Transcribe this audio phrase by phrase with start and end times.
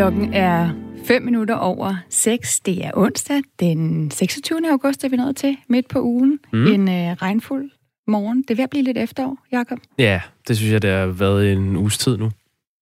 [0.00, 0.70] Klokken er
[1.04, 2.60] 5 minutter over 6.
[2.60, 4.70] Det er onsdag, den 26.
[4.70, 6.38] august er vi nået til, midt på ugen.
[6.52, 6.66] Mm.
[6.66, 7.70] En øh, regnfuld
[8.06, 8.42] morgen.
[8.42, 9.78] Det er ved at blive lidt efterår, Jakob.
[9.98, 12.30] Ja, det synes jeg, det har været en uges tid nu.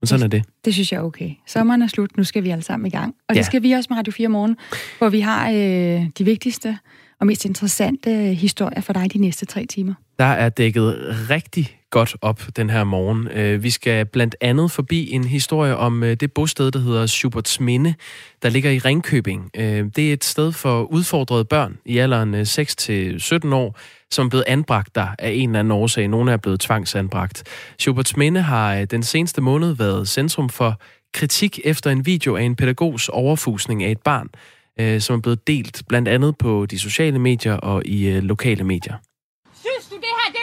[0.01, 0.45] Men sådan er det.
[0.65, 1.31] Det synes jeg er okay.
[1.47, 3.15] Sommeren er slut, nu skal vi alle sammen i gang.
[3.29, 3.39] Og ja.
[3.39, 4.57] det skal vi også med Radio 4 morgen,
[4.99, 6.79] hvor vi har øh, de vigtigste
[7.21, 9.95] og mest interessante historier for dig de næste tre timer.
[10.19, 10.97] Der er dækket
[11.31, 13.29] rigtig godt op den her morgen.
[13.29, 17.61] Øh, vi skal blandt andet forbi en historie om øh, det bosted, der hedder Schuberts
[17.61, 17.95] Minde,
[18.43, 19.51] der ligger i Ringkøbing.
[19.57, 23.79] Øh, det er et sted for udfordrede børn i alderen 6-17 år,
[24.11, 26.09] som er blevet anbragt der af en eller anden årsag.
[26.09, 27.43] Nogle er blevet tvangsanbragt.
[27.79, 30.81] Schuberts Minde har den seneste måned været centrum for
[31.15, 34.29] kritik efter en video af en pædagogs overfusning af et barn,
[35.01, 38.95] som er blevet delt blandt andet på de sociale medier og i lokale medier.
[39.55, 40.38] Synes du, det her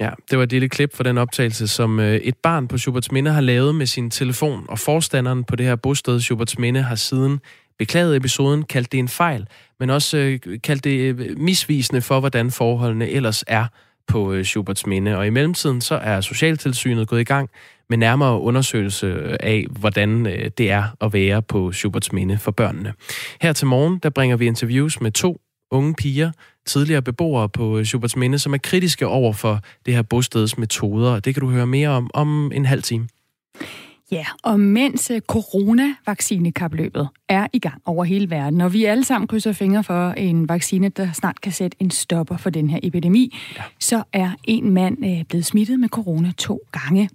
[0.00, 3.12] Ja, det var et lille klip fra den optagelse, som øh, et barn på Schuberts
[3.12, 6.94] Minde har lavet med sin telefon, og forstanderen på det her bosted, Schuberts Minde, har
[6.94, 7.40] siden
[7.78, 9.46] beklaget episoden, kaldt det en fejl,
[9.80, 13.66] men også øh, kaldt det øh, misvisende for, hvordan forholdene ellers er
[14.08, 15.16] på øh, Schuberts Minde.
[15.18, 17.50] Og i mellemtiden så er Socialtilsynet gået i gang
[17.90, 22.92] med nærmere undersøgelse af, hvordan øh, det er at være på Schuberts Minde for børnene.
[23.40, 25.40] Her til morgen, der bringer vi interviews med to
[25.70, 26.30] unge piger,
[26.66, 31.20] tidligere beboere på øh, Schuberts Minde, som er kritiske over for det her bosteds metoder.
[31.20, 33.08] Det kan du høre mere om om en halv time.
[34.12, 39.52] Ja, og mens coronavaccinekapløbet er i gang over hele verden, og vi alle sammen krydser
[39.52, 43.62] fingre for en vaccine, der snart kan sætte en stopper for den her epidemi, ja.
[43.80, 47.10] så er en mand øh, blevet smittet med corona to gange.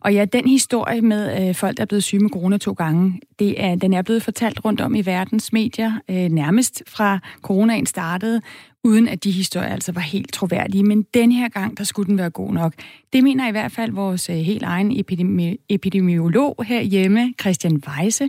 [0.00, 3.20] Og ja, den historie med øh, folk, der er blevet syge med corona to gange,
[3.38, 7.86] det er, den er blevet fortalt rundt om i verdens medier, øh, nærmest fra coronaen
[7.86, 8.40] startede,
[8.84, 10.84] uden at de historier altså var helt troværdige.
[10.84, 12.74] Men den her gang, der skulle den være god nok.
[13.12, 18.28] Det mener i hvert fald vores øh, helt egen epidemi- epidemiolog herhjemme, Christian Weise.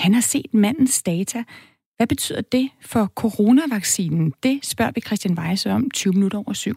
[0.00, 1.44] Han har set mandens data.
[1.96, 4.32] Hvad betyder det for coronavaccinen?
[4.42, 6.76] Det spørger vi Christian Weise om 20 minutter over syv.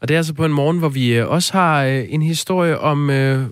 [0.00, 2.78] Og det er altså på en morgen, hvor vi øh, også har øh, en historie
[2.78, 3.44] om øh,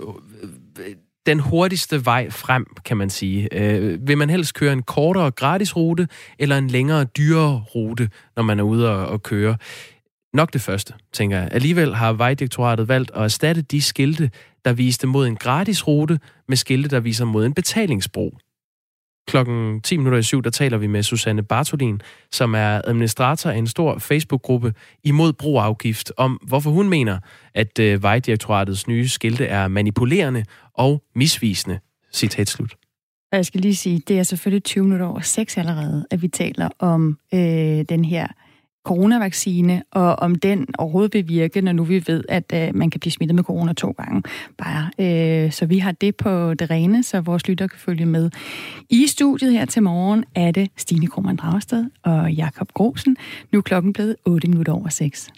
[1.26, 3.48] den hurtigste vej frem, kan man sige.
[3.52, 6.08] Øh, vil man helst køre en kortere gratis rute,
[6.38, 9.56] eller en længere dyrere rute, når man er ude og, og køre?
[10.32, 11.48] Nok det første, tænker jeg.
[11.52, 14.30] Alligevel har Vejdirektoratet valgt at erstatte de skilte,
[14.64, 18.38] der viste mod en gratis rute, med skilte, der viser mod en betalingsbro.
[19.28, 22.00] Klokken 10 minutter i syv, der taler vi med Susanne Bartolin,
[22.32, 24.74] som er administrator af en stor Facebook-gruppe
[25.04, 27.18] imod broafgift, om hvorfor hun mener,
[27.54, 30.44] at øh, Vejdirektoratets nye skilte er manipulerende
[30.74, 31.78] og misvisende.
[32.12, 32.74] Citat slut.
[33.32, 36.68] Jeg skal lige sige, det er selvfølgelig 20 minutter over 6 allerede, at vi taler
[36.78, 37.40] om øh,
[37.88, 38.26] den her
[38.88, 43.00] coronavaccine, og om den overhovedet vil virke, når nu vi ved, at øh, man kan
[43.00, 44.22] blive smittet med corona to gange.
[44.58, 48.30] Bare, øh, så vi har det på det rene, så vores lytter kan følge med.
[48.90, 53.16] I studiet her til morgen er det Stine Krohmann Dragsted og Jakob Grosen.
[53.52, 55.30] Nu er klokken blevet 8 minutter over 6.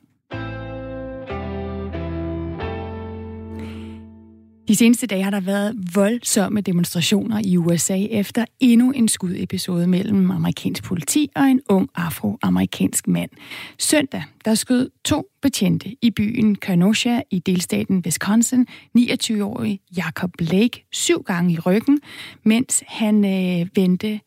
[4.70, 10.30] De seneste dage har der været voldsomme demonstrationer i USA efter endnu en skudepisode mellem
[10.30, 13.30] amerikansk politi og en ung afroamerikansk mand.
[13.78, 18.66] Søndag der skød to betjente i byen Kenosha i delstaten Wisconsin
[18.98, 22.00] 29-årig Jacob Blake syv gange i ryggen,
[22.44, 24.20] mens han øh, vendte,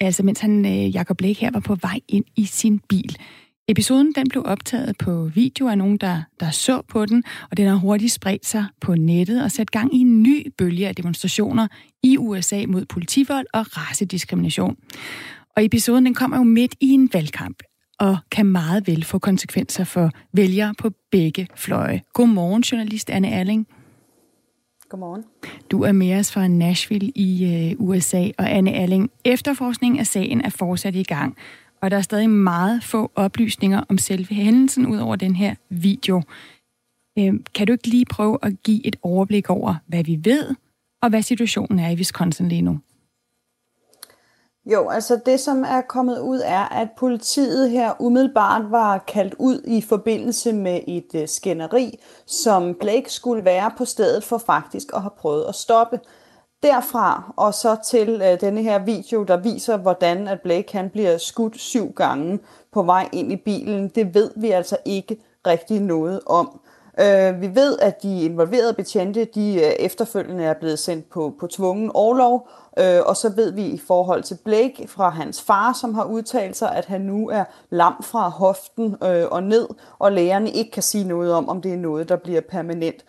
[0.00, 3.16] altså mens han øh, Jacob Blake her var på vej ind i sin bil.
[3.70, 7.66] Episoden den blev optaget på video af nogen, der, der så på den, og den
[7.66, 11.68] har hurtigt spredt sig på nettet og sat gang i en ny bølge af demonstrationer
[12.02, 14.76] i USA mod politivold og racediskrimination.
[15.56, 17.62] Og episoden den kommer jo midt i en valgkamp
[17.98, 22.02] og kan meget vel få konsekvenser for vælgere på begge fløje.
[22.12, 23.66] Godmorgen, journalist Anne Erling.
[24.88, 25.24] Godmorgen.
[25.70, 30.40] Du er med os fra Nashville i øh, USA, og Anne Erling, efterforskning af sagen
[30.40, 31.36] er fortsat i gang
[31.82, 36.22] og der er stadig meget få oplysninger om selve hændelsen ud over den her video.
[37.18, 40.54] Øhm, kan du ikke lige prøve at give et overblik over, hvad vi ved,
[41.02, 42.78] og hvad situationen er i Wisconsin lige nu?
[44.66, 49.62] Jo, altså det, som er kommet ud, er, at politiet her umiddelbart var kaldt ud
[49.66, 55.02] i forbindelse med et øh, skænderi, som Blake skulle være på stedet for faktisk at
[55.02, 56.00] have prøvet at stoppe.
[56.62, 61.18] Derfra og så til øh, denne her video, der viser, hvordan at Blake han bliver
[61.18, 62.38] skudt syv gange
[62.72, 65.16] på vej ind i bilen, det ved vi altså ikke
[65.46, 66.60] rigtig noget om.
[67.00, 71.46] Øh, vi ved, at de involverede betjente, de øh, efterfølgende er blevet sendt på, på
[71.46, 72.48] tvungen overlov,
[72.78, 76.56] øh, og så ved vi i forhold til Blake fra hans far, som har udtalt
[76.56, 79.68] sig, at han nu er lam fra hoften øh, og ned,
[79.98, 83.04] og lægerne ikke kan sige noget om, om det er noget, der bliver permanent.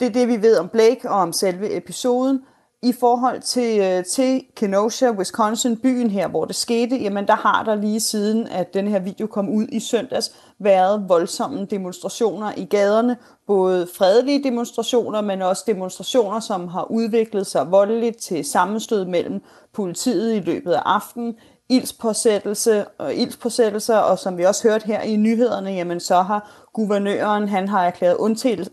[0.00, 2.40] Det er det, vi ved om Blake og om selve episoden.
[2.84, 7.62] I forhold til, øh, til Kenosha, Wisconsin, byen her, hvor det skete, jamen der har
[7.62, 12.64] der lige siden, at den her video kom ud i søndags, været voldsomme demonstrationer i
[12.64, 13.16] gaderne.
[13.46, 19.40] Både fredelige demonstrationer, men også demonstrationer, som har udviklet sig voldeligt til sammenstød mellem
[19.72, 21.34] politiet i løbet af aftenen
[21.68, 27.48] ildspåsættelse og ildspåsættelser, og som vi også hørte her i nyhederne, jamen så har guvernøren,
[27.48, 28.16] han har erklæret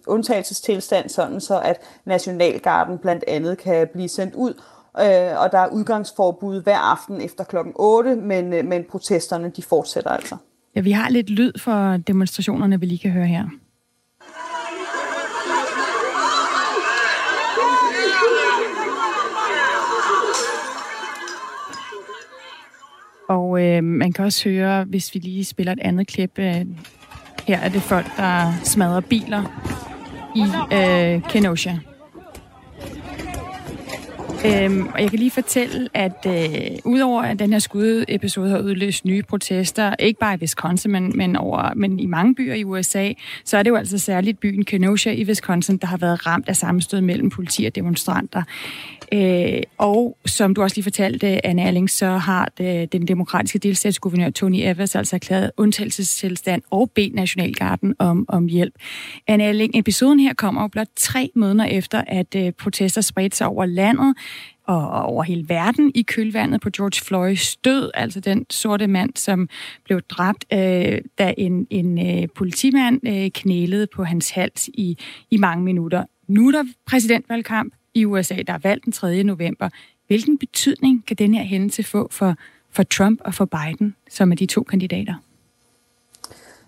[0.08, 4.54] undtagelsestilstand, sådan så at Nationalgarden blandt andet kan blive sendt ud,
[5.00, 9.62] øh, og der er udgangsforbud hver aften efter klokken 8, men, øh, men protesterne de
[9.62, 10.36] fortsætter altså.
[10.76, 13.46] Ja, vi har lidt lyd for demonstrationerne, vi lige kan høre her.
[23.32, 26.66] Og øh, man kan også høre, hvis vi lige spiller et andet klip, øh,
[27.48, 29.44] her er det folk, der smadrer biler
[30.36, 30.44] i
[30.76, 31.72] øh, Kenosha.
[34.46, 39.06] Øhm, og jeg kan lige fortælle, at øh, udover at den her skudepisode har udløst
[39.06, 43.12] nye protester, ikke bare i Wisconsin, men, men, over, men i mange byer i USA,
[43.46, 46.56] så er det jo altså særligt byen Kenosha i Wisconsin, der har været ramt af
[46.56, 48.44] sammenstød mellem politi og demonstranter.
[49.14, 54.30] Øh, og som du også lige fortalte, Anne Erling, så har det, den demokratiske delstatsguvernør
[54.30, 58.74] Tony Evers altså erklæret undtagelsestilstand og bedt Nationalgarden om, om hjælp.
[59.28, 63.48] Anne Erling, episoden her kommer jo blot tre måneder efter, at øh, protester spredte sig
[63.48, 64.16] over landet
[64.68, 69.50] og over hele verden i kølvandet på George Floyds død, altså den sorte mand, som
[69.86, 74.98] blev dræbt, øh, da en, en øh, politimand øh, knælede på hans hals i,
[75.32, 76.06] i mange minutter.
[76.28, 79.24] Nu er der præsidentvalgkamp i USA, der er valgt den 3.
[79.24, 79.70] november.
[80.08, 82.36] Hvilken betydning kan den her hændelse få for,
[82.70, 85.14] for Trump og for Biden, som er de to kandidater?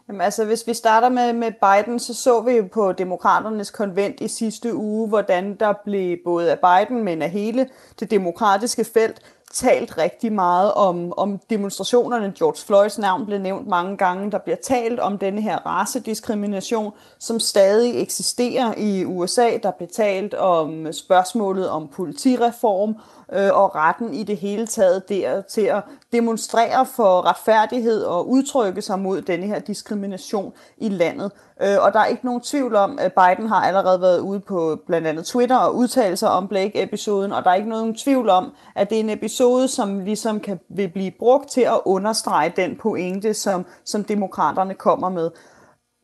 [0.08, 4.22] Jamen, altså, hvis vi starter med, med Biden, så så vi jo på demokraternes konvent
[4.22, 9.22] i sidste uge, hvordan der blev både af Biden, men af hele det demokratiske felt,
[9.54, 12.34] talt rigtig meget om, om demonstrationerne.
[12.38, 14.32] George Floyds navn blev nævnt mange gange.
[14.32, 19.58] Der bliver talt om denne her racediskrimination, som stadig eksisterer i USA.
[19.64, 22.96] Der bliver talt om spørgsmålet om politireform
[23.34, 25.84] øh, og retten i det hele taget der til at
[26.14, 31.32] demonstrere for retfærdighed og udtrykke sig mod denne her diskrimination i landet.
[31.62, 34.80] Øh, og der er ikke nogen tvivl om, at Biden har allerede været ude på
[34.88, 38.52] blandt andet Twitter og udtale sig om Blake-episoden, og der er ikke nogen tvivl om,
[38.76, 42.76] at det er en episode, som ligesom kan, vil blive brugt til at understrege den
[42.82, 45.32] pointe, som, som demokraterne kommer med.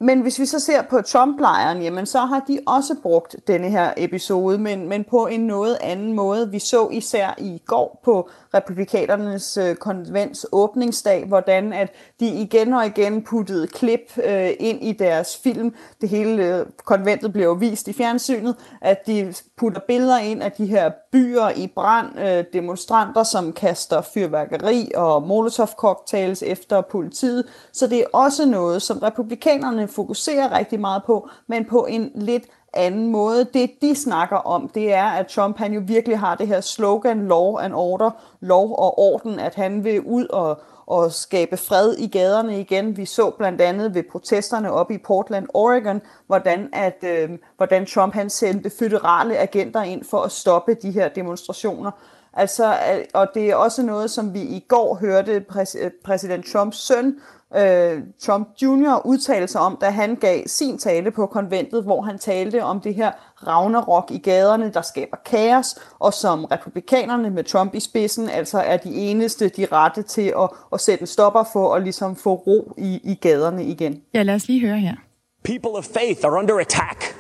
[0.02, 3.94] Men hvis vi så ser på Trump-lejren, jamen så har de også brugt denne her
[3.98, 6.52] episode, men, men på en noget anden måde.
[6.52, 12.86] Vi så især i går på republikanernes øh, konvents åbningsdag, hvordan at de igen og
[12.86, 15.76] igen puttede klip øh, ind i deres film.
[16.02, 20.66] Det hele øh, konventet blev vist i fjernsynet, at de putter billeder ind af de
[20.66, 27.44] her byer i brand, øh, demonstranter, som kaster fyrværkeri og molotov-cocktails efter politiet.
[27.74, 32.44] Så det er også noget, som republikanerne fokuserer rigtig meget på, men på en lidt
[32.74, 33.46] anden måde.
[33.54, 37.28] Det, de snakker om, det er, at Trump han jo virkelig har det her slogan,
[37.28, 42.08] law and order, lov og orden, at han vil ud og, og skabe fred i
[42.08, 42.98] gaderne igen.
[42.98, 48.14] Vi så blandt andet ved protesterne op i Portland, Oregon, hvordan, at, øh, hvordan Trump
[48.14, 51.92] han sendte føderale agenter ind for at stoppe de her demonstrationer.
[52.34, 52.78] Altså,
[53.14, 57.20] og det er også noget, som vi i går hørte præs, præsident Trumps søn,
[57.56, 59.02] øh, Trump Jr.
[59.06, 62.96] udtale sig om, da han gav sin tale på konventet, hvor han talte om det
[62.96, 63.12] her
[63.48, 68.78] Ragnarok i gaderne, der skaber kaos, og som republikanerne med Trump i spidsen altså er
[68.78, 72.74] de eneste, de rette til at, at sætte en stopper for og ligesom få ro
[72.78, 74.02] i, i gaderne igen.
[74.14, 74.96] Ja, lad os lige høre her.
[75.44, 77.16] People of faith are under attack.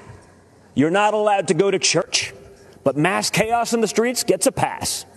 [0.77, 2.33] You're not allowed to go to church,
[2.83, 5.07] but mass chaos in the streets gets a pass.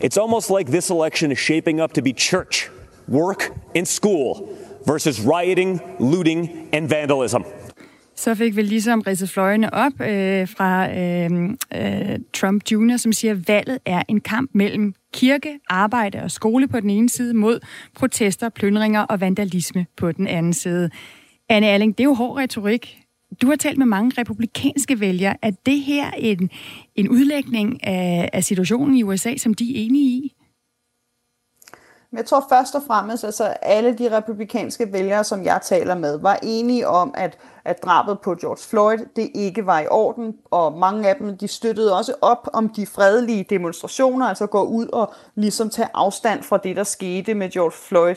[0.00, 2.70] It's almost like this election is shaping up to be church
[3.08, 4.48] work and school
[4.86, 7.42] versus rioting, looting and vandalism.
[8.16, 11.30] Så fik vi ligesom ridset fløjene op øh, fra øh,
[11.74, 16.68] øh, Trump Jr., som siger, at valget er en kamp mellem kirke, arbejde og skole
[16.68, 17.60] på den ene side mod
[17.96, 20.90] protester, plyndringer og vandalisme på den anden side.
[21.48, 22.98] Anne Erling, det er jo hård retorik.
[23.42, 25.36] Du har talt med mange republikanske vælgere.
[25.42, 26.50] Er det her en,
[26.94, 30.37] en udlægning af, af situationen i USA, som de er enige i?
[32.10, 36.18] Men jeg tror først og fremmest, altså alle de republikanske vælgere, som jeg taler med,
[36.18, 40.78] var enige om, at, at drabet på George Floyd, det ikke var i orden, og
[40.78, 45.12] mange af dem, de støttede også op om de fredelige demonstrationer, altså gå ud og
[45.34, 48.14] ligesom tage afstand fra det, der skete med George Floyd.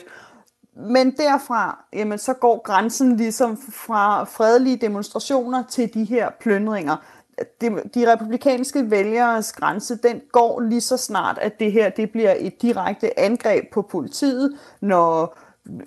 [0.76, 6.96] Men derfra, jamen, så går grænsen ligesom fra fredelige demonstrationer til de her plyndringer
[7.60, 12.34] de, de republikanske vælgeres grænse, den går lige så snart, at det her det bliver
[12.38, 15.38] et direkte angreb på politiet, når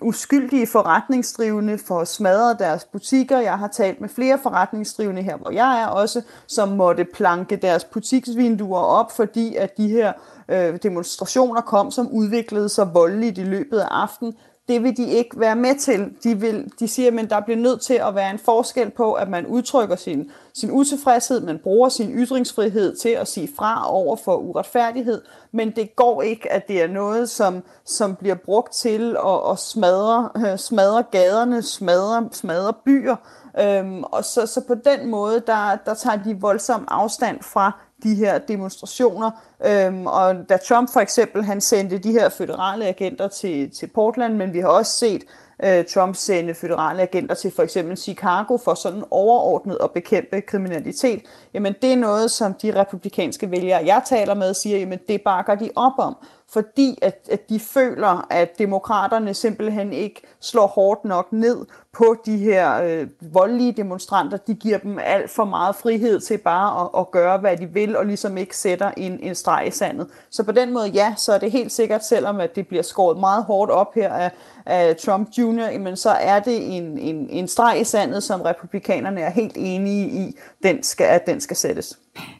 [0.01, 3.39] uskyldige forretningsdrivende får smadret deres butikker.
[3.39, 7.83] Jeg har talt med flere forretningsdrivende her, hvor jeg er også, som måtte planke deres
[7.83, 10.13] butiksvinduer op, fordi at de her
[10.49, 14.33] øh, demonstrationer kom, som udviklede sig voldeligt i løbet af aftenen
[14.67, 16.13] det vil de ikke være med til.
[16.23, 19.29] De, vil, de siger, at der bliver nødt til at være en forskel på, at
[19.29, 24.35] man udtrykker sin, sin utilfredshed, man bruger sin ytringsfrihed til at sige fra over for
[24.35, 29.51] uretfærdighed, men det går ikke, at det er noget, som, som bliver brugt til at,
[29.51, 33.15] at smadre, øh, smadre gaderne, smadre, smadre byer.
[33.59, 38.15] Øhm, og så, så på den måde, der, der tager de voldsom afstand fra de
[38.15, 39.31] her demonstrationer.
[39.65, 44.35] Øhm, og da Trump for eksempel, han sendte de her føderale agenter til, til Portland,
[44.35, 45.23] men vi har også set
[45.63, 51.21] øh, Trump sende føderale agenter til for eksempel Chicago for sådan overordnet at bekæmpe kriminalitet,
[51.53, 55.55] jamen det er noget, som de republikanske vælgere, jeg taler med, siger, jamen det bakker
[55.55, 56.15] de op om
[56.53, 62.37] fordi at, at de føler, at demokraterne simpelthen ikke slår hårdt nok ned på de
[62.37, 64.37] her øh, voldelige demonstranter.
[64.37, 67.97] De giver dem alt for meget frihed til bare at, at gøre, hvad de vil,
[67.97, 70.07] og ligesom ikke sætter en, en streg i sandet.
[70.29, 73.19] Så på den måde, ja, så er det helt sikkert, selvom at det bliver skåret
[73.19, 74.31] meget hårdt op her af,
[74.65, 79.21] af Trump Jr., men så er det en, en, en streg i sandet, som republikanerne
[79.21, 81.99] er helt enige i, den skal, at den skal sættes.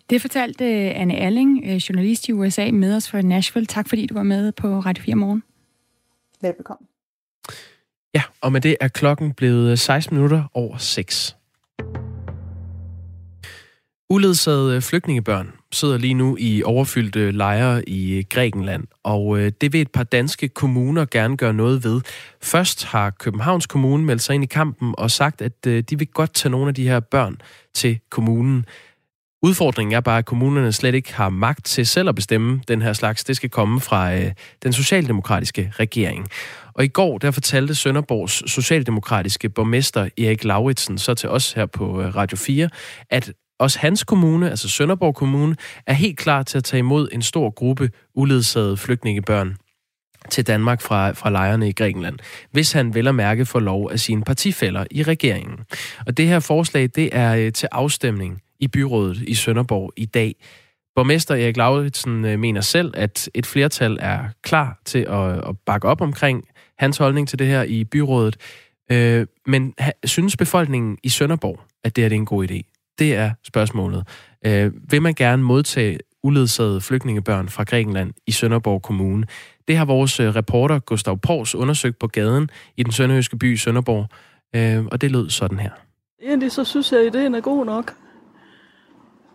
[0.10, 3.66] Det fortalte øh, Anne Alling, øh, journalist i USA, med os fra Nashville.
[3.66, 5.44] Tak fordi du var med på Radio 4 morgen.
[6.42, 6.88] Velbekomme.
[8.14, 11.36] Ja, og med det er klokken blevet 16 minutter over 6.
[14.10, 19.92] Uledsagede flygtningebørn sidder lige nu i overfyldte lejre i Grækenland, og øh, det vil et
[19.92, 22.02] par danske kommuner gerne gøre noget ved.
[22.42, 26.34] Først har Københavns Kommune meldt sig ind i kampen og sagt, at de vil godt
[26.34, 27.42] tage nogle af de her børn
[27.74, 28.66] til kommunen.
[29.44, 32.94] Udfordringen er bare, at kommunerne slet ikke har magt til selv at bestemme den her
[32.94, 33.24] slags.
[33.24, 34.32] Det skal komme fra øh,
[34.64, 36.28] den socialdemokratiske regering.
[36.74, 42.02] Og i går, der fortalte Sønderborgs socialdemokratiske borgmester Erik Lauritsen så til os her på
[42.02, 42.70] øh, Radio 4,
[43.10, 45.56] at også hans kommune, altså Sønderborg Kommune,
[45.88, 49.58] er helt klar til at tage imod en stor gruppe uledsagede flygtningebørn
[50.30, 52.20] til Danmark fra, fra lejrene i Grækenland,
[52.52, 55.60] hvis han vel at mærke får lov af sine partifælder i regeringen.
[56.08, 60.36] Og det her forslag, det er øh, til afstemning i byrådet i Sønderborg i dag.
[60.96, 65.88] Borgmester Erik Lauritsen øh, mener selv, at et flertal er klar til at, at bakke
[65.88, 66.48] op omkring
[66.78, 68.38] hans holdning til det her i byrådet.
[68.92, 72.62] Øh, men synes befolkningen i Sønderborg, at det er en god idé?
[73.00, 74.08] Det er spørgsmålet.
[74.46, 79.28] Øh, vil man gerne modtage uledsagede flygtningebørn fra Grækenland i Sønderborg Kommune?
[79.68, 84.08] Det har vores øh, reporter Gustav Pors undersøgt på gaden i den sønderjyske by Sønderborg,
[84.56, 85.72] øh, og det lød sådan her.
[86.24, 88.05] Egentlig så synes jeg, at ideen er god nok.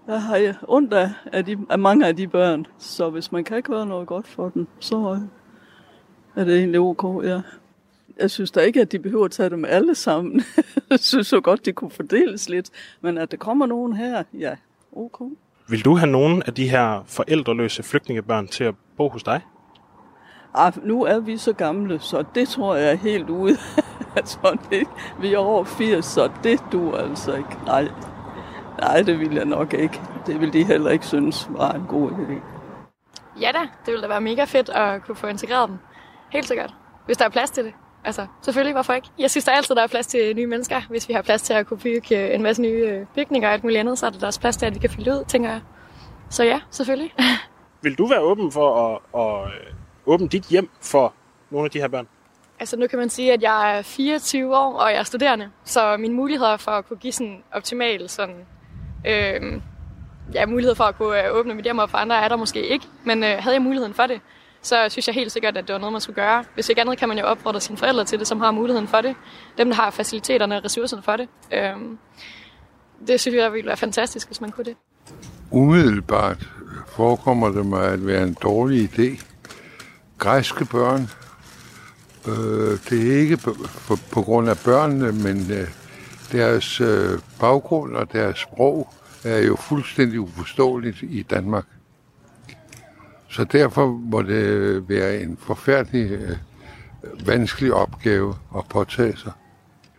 [0.07, 3.63] Jeg har ondt af, af, de, af mange af de børn, så hvis man kan
[3.63, 5.21] gøre noget godt for dem, så
[6.37, 7.41] er det egentlig ok, ja.
[8.21, 10.43] Jeg synes da ikke, at de behøver at tage dem alle sammen.
[10.91, 12.71] jeg synes så godt, de kunne fordeles lidt.
[13.01, 14.55] Men at der kommer nogen her, ja,
[14.93, 15.21] ok.
[15.69, 19.41] Vil du have nogen af de her forældreløse flygtningebørn til at bo hos dig?
[20.55, 23.57] Ah, nu er vi så gamle, så det tror jeg er helt ude.
[24.17, 24.87] altså, det,
[25.21, 27.57] vi er over 80, så det du altså ikke.
[27.67, 27.89] Nej.
[28.79, 30.01] Nej, det vil jeg nok ikke.
[30.27, 32.35] Det vil de heller ikke synes var en god idé.
[33.41, 35.79] Ja da, det ville da være mega fedt at kunne få integreret dem.
[36.31, 36.75] Helt sikkert.
[37.07, 37.73] Hvis der er plads til det.
[38.05, 39.09] Altså, selvfølgelig, hvorfor ikke?
[39.19, 40.81] Jeg synes der altid, der er plads til nye mennesker.
[40.89, 43.55] Hvis vi har plads til at kunne bygge øh, en masse nye øh, bygninger og
[43.55, 45.51] alt muligt andet, så er der også plads til, at de kan fylde ud, tænker
[45.51, 45.61] jeg.
[46.31, 47.15] Så ja, selvfølgelig.
[47.83, 49.75] Vil du være åben for at, at øh,
[50.07, 51.15] åbne dit hjem for
[51.51, 52.09] nogle af de her børn?
[52.61, 55.51] Altså nu kan man sige, at jeg er 24 år, og jeg er studerende.
[55.65, 58.47] Så mine muligheder for at kunne give sådan optimal sådan
[59.07, 59.61] øh,
[60.35, 62.67] ja, mulighed for at kunne øh, åbne mit hjem op for andre er der måske
[62.67, 64.21] ikke, men øh, havde jeg muligheden for det,
[64.63, 66.45] så synes jeg helt sikkert, at det var noget, man skulle gøre.
[66.55, 69.01] Hvis ikke andet kan man jo opfordre sine forældre til det, som har muligheden for
[69.01, 69.15] det.
[69.59, 71.29] Dem, der har faciliteterne og ressourcerne for det.
[71.53, 71.73] Øh,
[73.07, 74.77] det synes jeg ville være fantastisk, hvis man kunne det.
[75.51, 76.49] Umiddelbart
[76.87, 79.25] forekommer det mig at være en dårlig idé.
[80.19, 81.09] Græske børn,
[82.29, 83.57] øh, det er ikke på,
[83.89, 85.69] på, på grund af børnene, men øh,
[86.33, 88.89] deres øh, baggrund og deres sprog
[89.25, 91.65] er jo fuldstændig uforståeligt i Danmark.
[93.29, 96.37] Så derfor må det være en forfærdelig øh,
[97.27, 99.33] vanskelig opgave at påtage sig.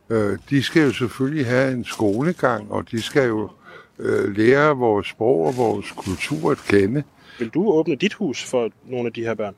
[0.09, 3.49] Øh, de skal jo selvfølgelig have en skolegang, og de skal jo
[3.99, 7.03] øh, lære vores sprog og vores kultur at kende.
[7.39, 9.55] Vil du åbne dit hus for nogle af de her børn?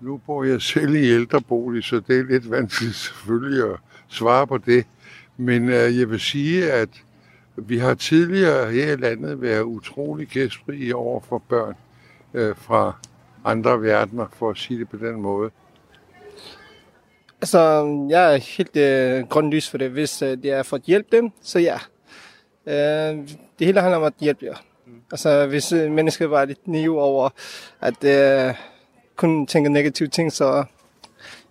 [0.00, 3.76] Nu bor jeg selv i ældrebolig, så det er lidt vanskeligt selvfølgelig at
[4.08, 4.84] svare på det.
[5.40, 6.88] Men øh, jeg vil sige, at
[7.56, 11.74] vi har tidligere her i landet været utrolig gæstfrie over for børn
[12.34, 12.92] øh, fra
[13.44, 15.50] andre verdener, for at sige det på den måde.
[17.40, 17.58] Altså,
[18.10, 19.90] jeg er helt øh, grøn lys for det.
[19.90, 21.78] Hvis øh, det er for at hjælpe dem, så ja.
[22.66, 23.18] Øh,
[23.58, 24.56] det hele handler om at hjælpe jer.
[24.86, 24.92] Mm.
[25.10, 27.30] Altså, hvis øh, mennesker var lidt naive over,
[27.80, 28.54] at øh,
[29.16, 30.64] kun tænker negative ting, så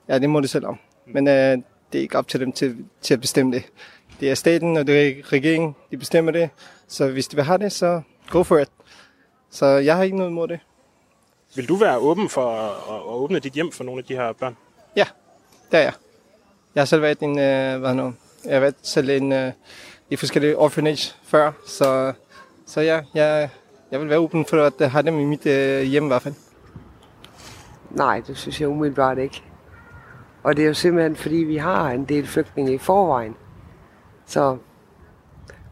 [0.08, 0.80] ja, det må det selv om.
[1.06, 1.14] Mm.
[1.14, 1.58] Men øh,
[1.92, 3.64] det er ikke op til dem til, til at bestemme det.
[4.20, 6.50] Det er staten og det er regeringen, de bestemmer det.
[6.88, 8.70] Så hvis de vil have det, så go for it.
[9.50, 10.60] Så jeg har ikke noget imod det.
[11.56, 14.34] Vil du være åben for at, at åbne dit hjem for nogle af de her
[14.34, 14.58] børn?
[14.96, 15.06] Ja,
[15.72, 15.94] det er jeg.
[16.76, 18.14] Jeg har selv været en, øh, hvad nu,
[18.46, 19.52] jeg har været selv en, øh,
[20.10, 22.14] i forskellige orphanage før, så,
[22.66, 23.50] så ja, jeg,
[23.92, 26.34] jeg vil være åben for at have dem i mit øh, hjem i hvert fald.
[27.92, 29.44] Nej, det synes jeg umiddelbart ikke.
[30.48, 33.36] Og det er jo simpelthen, fordi vi har en del flygtninge i forvejen.
[34.26, 34.58] Så,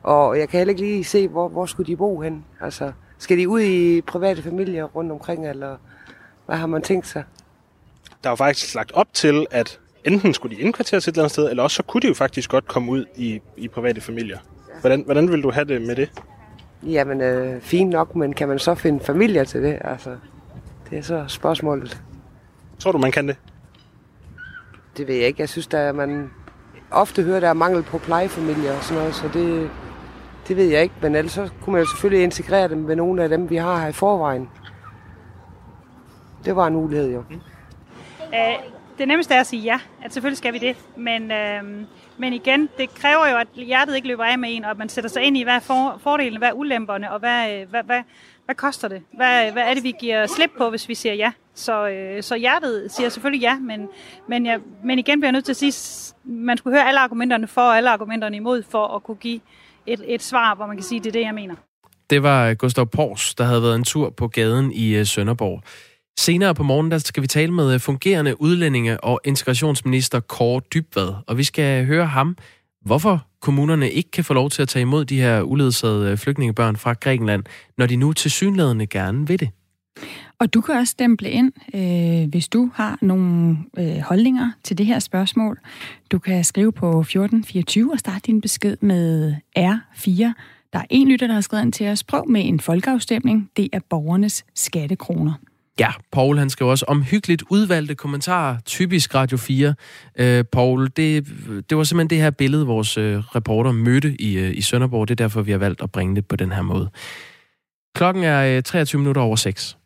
[0.04, 2.46] og jeg kan heller ikke lige se, hvor, hvor skulle de bo hen.
[2.62, 5.78] Altså, skal de ud i private familier rundt omkring, eller
[6.46, 7.24] hvad har man tænkt sig?
[8.24, 11.32] Der er jo faktisk lagt op til, at enten skulle de indkvarteres et eller andet
[11.32, 14.38] sted, eller også så kunne de jo faktisk godt komme ud i, i private familier.
[14.82, 16.12] Hvordan, hvordan vil du have det med det?
[16.84, 19.78] Jamen, øh, fint nok, men kan man så finde familier til det?
[19.82, 20.18] Altså,
[20.90, 22.02] det er så spørgsmålet.
[22.80, 23.38] Tror du, man kan det?
[24.98, 25.42] Det ved jeg ikke.
[25.42, 26.32] Jeg synes, at man
[26.92, 29.70] ofte hører, at der er mangel på plejefamilier og sådan noget, så det,
[30.48, 30.96] det ved jeg ikke.
[31.02, 33.80] Men ellers så kunne man jo selvfølgelig integrere dem med nogle af dem, vi har
[33.80, 34.50] her i forvejen.
[36.46, 37.24] Det var en mulighed jo.
[37.30, 37.36] Mm.
[38.34, 40.78] Øh, det nemmeste er at sige ja, at selvfølgelig skal vi det.
[40.98, 41.64] Men, øh,
[42.18, 44.90] men igen, det kræver jo, at hjertet ikke løber af med en, og at man
[44.90, 47.84] sætter sig ind i, hvad er for, fordelene, hvad er ulemperne, og hvad, øh, hvad,
[47.84, 48.02] hvad,
[48.46, 49.02] hvad koster det?
[49.14, 51.32] Hvad, hvad er det, vi giver slip på, hvis vi siger ja?
[51.56, 53.88] Så, øh, så hjertet siger selvfølgelig ja, men,
[54.30, 55.74] men, jeg, men igen bliver jeg nødt til at sige,
[56.24, 59.40] man skulle høre alle argumenterne for og alle argumenterne imod, for at kunne give
[59.86, 61.56] et, et svar, hvor man kan sige, det er det, jeg mener.
[62.10, 65.62] Det var Gustav Pors, der havde været en tur på gaden i øh, Sønderborg.
[66.20, 71.14] Senere på morgen der skal vi tale med øh, fungerende udlændinge og integrationsminister Kåre Dybvad,
[71.28, 72.38] og vi skal høre ham,
[72.86, 76.76] hvorfor kommunerne ikke kan få lov til at tage imod de her uledsagede øh, flygtningebørn
[76.76, 77.44] fra Grækenland,
[77.78, 79.50] når de nu tilsyneladende gerne vil det.
[80.40, 84.86] Og du kan også stemple ind, øh, hvis du har nogle øh, holdninger til det
[84.86, 85.60] her spørgsmål.
[86.12, 90.12] Du kan skrive på 1424 og starte din besked med R4.
[90.74, 92.04] Der er en lytter, der har skrevet ind til os.
[92.04, 93.52] Prøv med en folkeafstemning.
[93.58, 95.34] Det er borgernes skattekroner.
[95.80, 99.76] Ja, Paul han skrev også om hyggeligt udvalgte kommentarer, typisk Radio 4.
[100.20, 101.28] Øh, Paul, det,
[101.70, 105.08] det var simpelthen det her billede, vores øh, reporter mødte i, øh, i Sønderborg.
[105.08, 106.90] Det er derfor, vi har valgt at bringe det på den her måde.
[107.96, 109.78] Klokken er øh, 23 minutter over 6.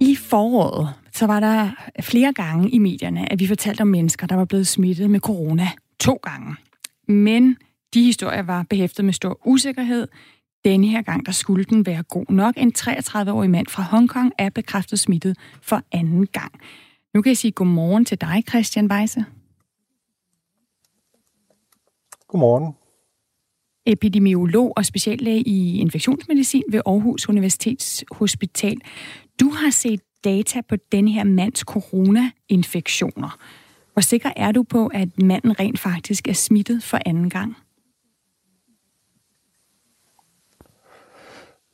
[0.00, 4.36] I foråret, så var der flere gange i medierne, at vi fortalte om mennesker, der
[4.36, 5.68] var blevet smittet med corona
[6.00, 6.56] to gange.
[7.08, 7.56] Men
[7.94, 10.08] de historier var behæftet med stor usikkerhed.
[10.64, 12.54] Denne her gang, der skulle den være god nok.
[12.56, 16.52] En 33-årig mand fra Hongkong er bekræftet smittet for anden gang.
[17.14, 19.24] Nu kan jeg sige godmorgen til dig, Christian Weisse.
[22.28, 22.74] Godmorgen.
[23.86, 28.80] Epidemiolog og speciallæge i infektionsmedicin ved Aarhus Universitets Hospital.
[29.40, 33.38] Du har set data på den her mands corona-infektioner.
[33.92, 37.56] Hvor sikker er du på, at manden rent faktisk er smittet for anden gang?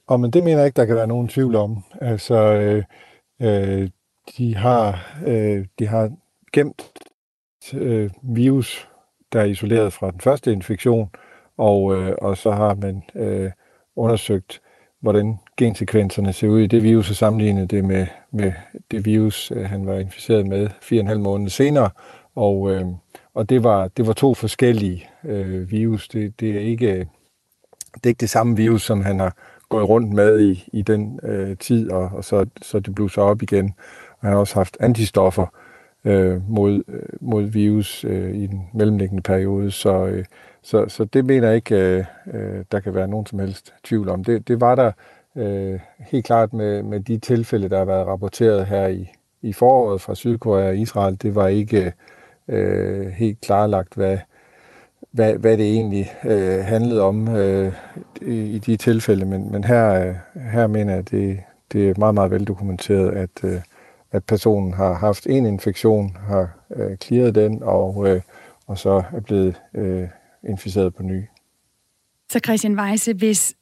[0.07, 1.85] Og men det mener jeg ikke, der kan være nogen tvivl om.
[2.01, 2.85] Altså, øh,
[3.43, 3.89] øh,
[4.39, 6.11] de, har, øh, de har
[6.53, 6.93] gemt
[7.75, 8.89] øh, virus,
[9.33, 11.11] der er isoleret fra den første infektion,
[11.59, 13.51] og, øh, og så har man øh,
[13.97, 14.61] undersøgt,
[15.01, 18.53] hvordan gensekvenserne ser ud i det virus, og sammenlignet det med, med
[18.91, 21.91] det virus, øh, han var inficeret med fire og en halv måned senere.
[22.35, 22.85] Og, øh,
[23.35, 26.09] og det, var, det var to forskellige øh, virus.
[26.09, 27.09] Det, det, er ikke,
[27.95, 29.37] det er ikke det samme virus, som han har
[29.69, 33.21] gået rundt med i, i den øh, tid, og, og så, så det blev så
[33.21, 33.75] op igen.
[34.11, 35.47] Og han har også haft antistoffer
[36.05, 40.25] øh, mod, øh, mod virus øh, i den mellemliggende periode, så, øh,
[40.63, 44.09] så, så det mener jeg ikke, øh, øh, der kan være nogen som helst tvivl
[44.09, 44.25] om.
[44.25, 44.93] Det, det var der
[45.37, 49.11] øh, helt klart med, med de tilfælde, der har været rapporteret her i,
[49.43, 51.23] i foråret fra Sydkorea og Israel.
[51.23, 51.93] Det var ikke
[52.49, 54.19] øh, helt klarlagt, hvad,
[55.13, 57.73] hvad, hvad det egentlig øh, handlede om øh,
[58.23, 60.15] i, i de tilfælde, men, men her, øh,
[60.53, 61.41] her mener jeg, at det,
[61.73, 63.61] det er meget, meget veldokumenteret, at, øh,
[64.13, 68.21] at personen har haft en infektion, har øh, clearet den, og, øh,
[68.67, 70.09] og så er blevet øh,
[70.49, 71.23] inficeret på ny.
[72.33, 73.55] Så Christian Weisse, hvis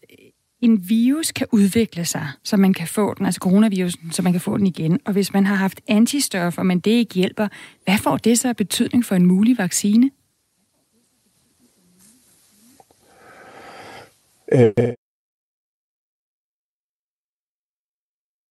[0.61, 4.41] en virus kan udvikle sig, så man kan få den, altså coronavirusen, så man kan
[4.41, 7.49] få den igen, og hvis man har haft antistoffer, men det ikke hjælper,
[7.85, 10.11] hvad får det så betydning for en mulig vaccine?
[14.53, 14.95] Øh,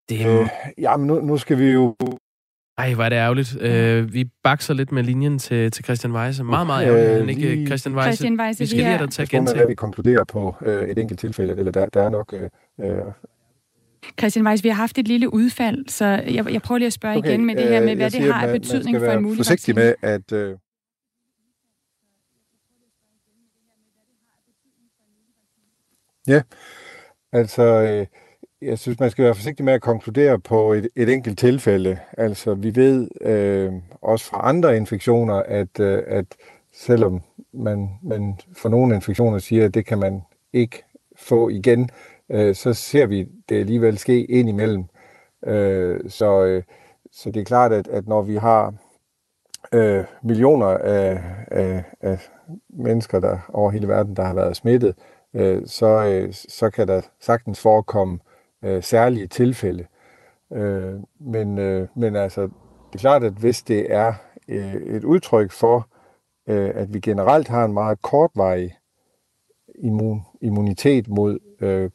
[0.10, 0.41] Det er...
[0.41, 1.95] øh, jamen, nu, nu skal vi jo...
[2.77, 3.58] Ej, hvor er det ærgerligt.
[3.62, 6.43] Øh, vi bakser lidt med linjen til, til Christian Weisse.
[6.43, 7.10] Meget, meget ærgerligt.
[7.12, 8.10] Øh, Han ikke lige- Christian Weisse.
[8.10, 9.58] Christian Weisse, vi skal lige have dig til at gentage.
[9.58, 12.34] hvad vi konkluderer på øh, et enkelt tilfælde, eller der, der er nok...
[12.34, 12.49] Øh,
[12.82, 13.01] øh,
[14.19, 17.17] Christian Weiss, vi har haft et lille udfald, så jeg, jeg prøver lige at spørge
[17.17, 19.23] okay, igen med det her øh, med, hvad jeg det har af betydning for en
[19.23, 19.95] mulig forsigtig vaccine.
[20.01, 20.32] med, at...
[20.32, 20.58] Øh,
[26.27, 26.41] ja,
[27.31, 27.63] altså...
[27.63, 28.07] Øh,
[28.63, 31.99] jeg synes, man skal være forsigtig med at konkludere på et, et enkelt tilfælde.
[32.17, 36.25] Altså, vi ved øh, også fra andre infektioner, at, øh, at
[36.73, 37.21] selvom
[37.53, 40.21] man, man for nogle infektioner siger, at det kan man
[40.53, 40.83] ikke
[41.15, 41.89] få igen,
[42.29, 44.83] øh, så ser vi det alligevel ske indimellem.
[45.45, 46.63] Øh, så, øh,
[47.12, 48.73] så det er klart, at, at når vi har
[49.73, 52.29] øh, millioner af, af, af
[52.69, 54.95] mennesker der over hele verden, der har været smittet,
[55.34, 58.19] øh, så, øh, så kan der sagtens forekomme
[58.63, 59.86] øh, særlige tilfælde.
[60.54, 64.13] Øh, men, øh, men altså, det er klart, at hvis det er
[64.48, 65.88] øh, et udtryk for,
[66.48, 68.76] øh, at vi generelt har en meget kortvarig
[69.76, 71.89] immun, immunitet mod øh,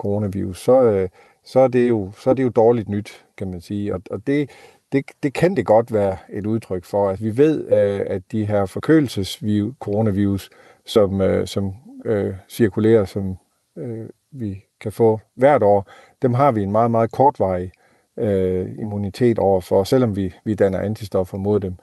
[0.00, 1.08] coronavirus, så, øh,
[1.44, 3.94] så, er det jo, så er det jo dårligt nyt, kan man sige.
[3.94, 4.50] Og, og det,
[4.92, 7.10] det, det kan det godt være et udtryk for.
[7.10, 10.50] Altså, vi ved, øh, at de her forkølelsesvirus, coronavirus,
[10.84, 13.36] som, øh, som øh, cirkulerer, som
[13.76, 15.90] øh, vi kan få hvert år,
[16.22, 17.72] dem har vi en meget, meget kortvarig
[18.16, 21.74] øh, immunitet overfor, selvom vi, vi danner antistoffer mod dem.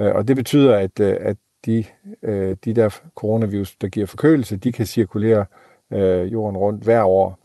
[0.00, 1.36] Øh, og det betyder, at, øh, at
[1.66, 1.84] de,
[2.22, 5.46] øh, de der coronavirus, der giver forkølelse, de kan cirkulere
[5.92, 7.38] øh, jorden rundt hver år.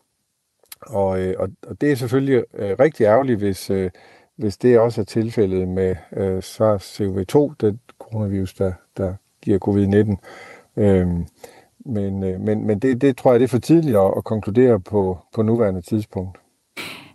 [0.82, 3.92] Og, øh, og, og det er selvfølgelig øh, rigtig ærgerligt, hvis, øh,
[4.36, 10.16] hvis det også er tilfældet med øh, SARS-CoV-2, den coronavirus, der, der giver covid-19.
[10.82, 11.08] Øh,
[11.86, 14.80] men øh, men, men det, det tror jeg, det er for tidligt at, at konkludere
[14.80, 16.38] på, på nuværende tidspunkt.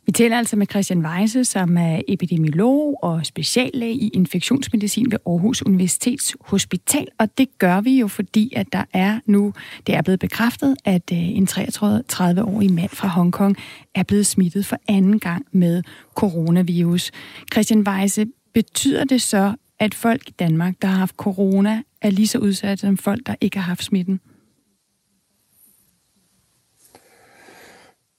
[0.06, 5.62] Vi taler altså med Christian Weise, som er epidemiolog og speciallæge i infektionsmedicin ved Aarhus
[5.62, 7.08] Universitets Hospital.
[7.18, 9.52] Og det gør vi jo, fordi at der er nu,
[9.86, 13.56] det er blevet bekræftet, at øh, en 33-årig mand fra Hongkong
[13.94, 15.82] er blevet smittet for anden gang med
[16.14, 17.10] coronavirus.
[17.52, 22.26] Christian Weise, betyder det så, at folk i Danmark, der har haft corona, er lige
[22.26, 24.20] så udsatte som folk, der ikke har haft smitten?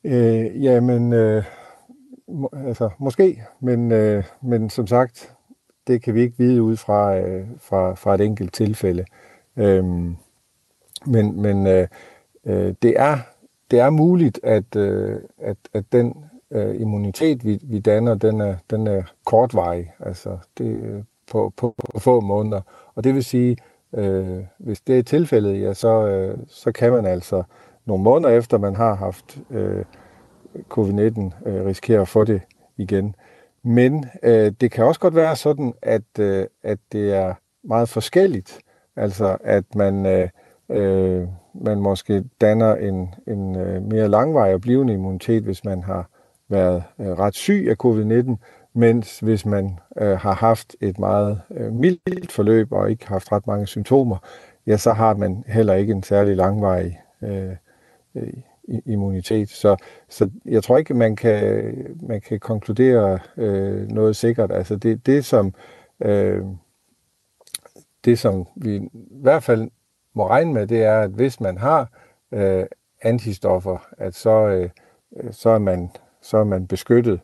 [0.07, 1.43] Øh, jamen, øh,
[2.27, 5.35] må, altså, måske, men, øh, men som sagt,
[5.87, 9.05] det kan vi ikke vide ud fra, øh, fra, fra et enkelt tilfælde.
[9.57, 9.83] Øh,
[11.05, 11.87] men men øh,
[12.45, 13.17] øh, det, er,
[13.71, 16.15] det er muligt, at, øh, at, at den
[16.51, 21.75] øh, immunitet, vi, vi danner, den er, den er kortvarig, altså det, øh, på, på,
[21.77, 22.61] på få måneder.
[22.95, 23.57] Og det vil sige,
[23.93, 27.43] øh, hvis det er tilfældet, ja, så, øh, så kan man altså
[27.87, 29.85] nogle måneder efter, man har haft øh,
[30.73, 32.41] covid-19, øh, risikerer at få det
[32.77, 33.15] igen.
[33.63, 38.59] Men øh, det kan også godt være sådan, at, øh, at det er meget forskelligt.
[38.95, 40.29] Altså at man, øh,
[40.69, 46.09] øh, man måske danner en, en øh, mere langvarig og blivende immunitet, hvis man har
[46.49, 48.35] været øh, ret syg af covid-19,
[48.73, 53.47] mens hvis man øh, har haft et meget øh, mildt forløb og ikke haft ret
[53.47, 54.17] mange symptomer,
[54.67, 57.55] ja, så har man heller ikke en særlig langvarig øh,
[58.17, 58.33] øh,
[58.85, 59.49] immunitet.
[59.49, 59.75] Så,
[60.09, 64.51] så jeg tror ikke, man kan, man kan konkludere øh, noget sikkert.
[64.51, 65.53] Altså det, det, som,
[66.01, 66.41] øh,
[68.05, 69.69] det, som vi i hvert fald
[70.13, 71.89] må regne med, det er, at hvis man har
[72.31, 72.65] øh,
[73.01, 74.69] antistoffer, at så, øh,
[75.31, 75.89] så, er man,
[76.21, 77.19] så er man beskyttet.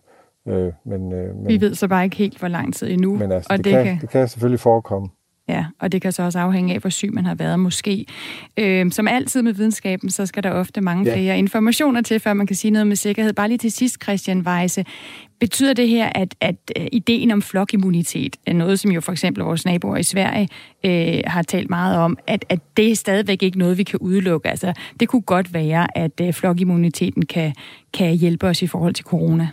[0.48, 3.16] Øh, men, øh, men, Vi ved så bare ikke helt, hvor lang tid endnu.
[3.16, 5.10] men altså, og det, det, kan, det kan selvfølgelig forekomme.
[5.50, 8.06] Ja, og det kan så også afhænge af, hvor syg man har været måske.
[8.60, 11.16] Øhm, som altid med videnskaben, så skal der ofte mange Ja.
[11.16, 13.34] flere informationer til, før man kan sige noget med sikkerhed.
[13.34, 14.86] Bare lige til sidst, Christian Weisse.
[15.40, 19.44] Betyder det her, at, at øh, ideen om flokimmunitet, er noget, som jo for eksempel
[19.44, 20.48] vores naboer i Sverige
[20.86, 24.50] øh, har talt meget om, at, at det er stadigvæk ikke noget, vi kan udelukke?
[24.50, 27.54] Altså, det kunne godt være, at øh, flokimmuniteten kan,
[27.94, 29.48] kan hjælpe os i forhold til corona.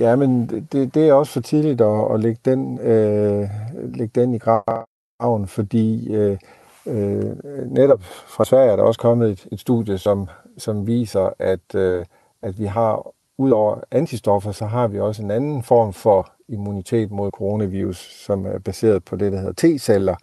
[0.00, 3.48] Ja, men det, det er også for tidligt at, at lægge, den, øh,
[3.94, 6.38] lægge den i graven, fordi øh,
[6.86, 7.36] øh,
[7.66, 12.04] netop fra Sverige er der også kommet et, et studie, som, som viser, at, øh,
[12.42, 17.10] at vi har, ud over antistoffer, så har vi også en anden form for immunitet
[17.10, 20.16] mod coronavirus, som er baseret på det, der hedder T-celler.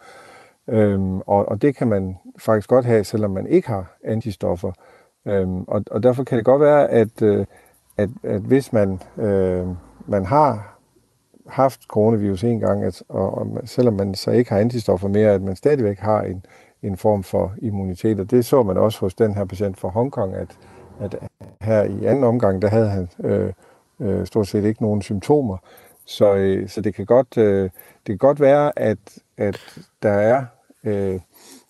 [0.70, 4.72] Øhm, og, og det kan man faktisk godt have, selvom man ikke har antistoffer.
[5.28, 7.46] Øhm, og, og derfor kan det godt være, at, øh,
[7.98, 9.68] at, at hvis man, øh,
[10.08, 10.78] man har
[11.48, 15.42] haft coronavirus en gang, at, og, og selvom man så ikke har antistoffer mere, at
[15.42, 16.46] man stadigvæk har en,
[16.84, 18.20] en form for immunitet.
[18.20, 20.58] Og det så man også hos den her patient fra Hongkong, at,
[21.00, 21.16] at
[21.62, 23.54] her i anden omgang, der havde han øh,
[24.00, 25.58] øh, stort set ikke nogen symptomer.
[26.06, 27.72] Så, øh, så det, kan godt, øh, det
[28.08, 28.98] kan godt være, at,
[29.38, 29.60] at
[30.04, 30.46] der er
[30.84, 31.20] øh,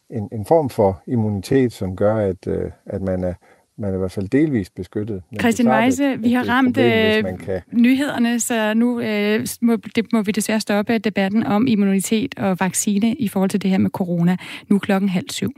[0.10, 3.34] en, en form for immunitet, som gør, at, øh, at man er
[3.78, 5.22] man er i hvert fald delvist beskyttet.
[5.32, 7.62] Men Christian Weise, vi har ramt problem, øh, kan...
[7.72, 13.16] nyhederne, så nu øh, må, det må vi desværre stoppe debatten om immunitet og vaccine
[13.16, 14.38] i forhold til det her med corona.
[14.70, 15.52] Nu klokken halv syv.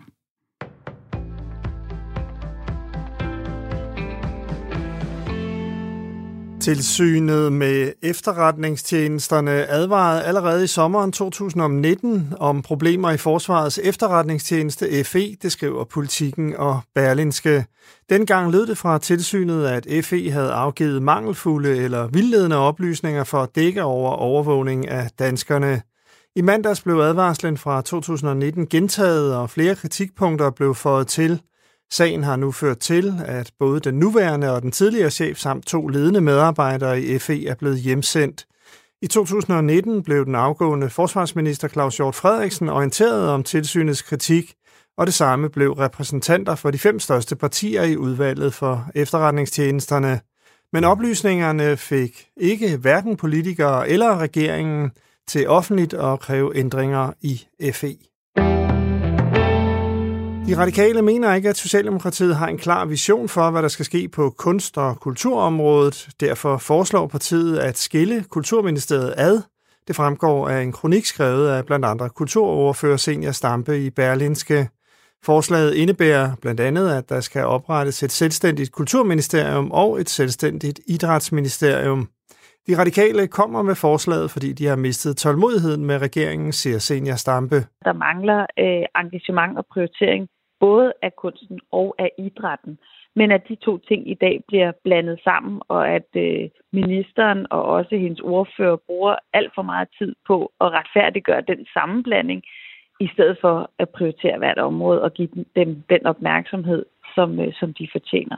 [6.61, 15.51] Tilsynet med efterretningstjenesterne advarede allerede i sommeren 2019 om problemer i Forsvarets efterretningstjeneste FE, det
[15.51, 17.65] skriver Politikken og Berlinske.
[18.09, 23.55] Dengang lød det fra tilsynet, at FE havde afgivet mangelfulde eller vildledende oplysninger for at
[23.55, 25.81] dække over overvågning af danskerne.
[26.35, 31.41] I mandags blev advarslen fra 2019 gentaget, og flere kritikpunkter blev fået til.
[31.91, 35.87] Sagen har nu ført til, at både den nuværende og den tidligere chef samt to
[35.87, 38.45] ledende medarbejdere i FE er blevet hjemsendt.
[39.01, 44.53] I 2019 blev den afgående forsvarsminister Claus Hjort Frederiksen orienteret om tilsynets kritik,
[44.97, 50.19] og det samme blev repræsentanter for de fem største partier i udvalget for efterretningstjenesterne.
[50.73, 54.91] Men oplysningerne fik ikke hverken politikere eller regeringen
[55.27, 58.08] til offentligt at kræve ændringer i FE.
[60.49, 64.07] De radikale mener ikke, at Socialdemokratiet har en klar vision for, hvad der skal ske
[64.07, 66.09] på kunst- og kulturområdet.
[66.19, 69.41] Derfor foreslår partiet at skille Kulturministeriet ad.
[69.87, 74.69] Det fremgår af en kronik skrevet af blandt andre kulturoverfører Senior Stampe i Berlinske.
[75.25, 82.09] Forslaget indebærer blandt andet, at der skal oprettes et selvstændigt kulturministerium og et selvstændigt idrætsministerium.
[82.67, 87.55] De radikale kommer med forslaget, fordi de har mistet tålmodigheden med regeringen, siger Senior Stampe.
[87.85, 90.27] Der mangler øh, engagement og prioritering
[90.59, 92.77] både af kunsten og af idrætten.
[93.15, 97.63] Men at de to ting i dag bliver blandet sammen, og at øh, ministeren og
[97.63, 102.43] også hendes ordfører bruger alt for meget tid på at retfærdiggøre den sammenblanding,
[102.99, 107.73] i stedet for at prioritere hvert område og give dem den opmærksomhed, som, øh, som
[107.73, 108.37] de fortjener.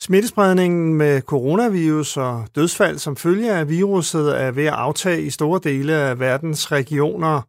[0.00, 5.60] Smittespredningen med coronavirus og dødsfald som følge af viruset er ved at aftage i store
[5.64, 7.42] dele af verdens regioner.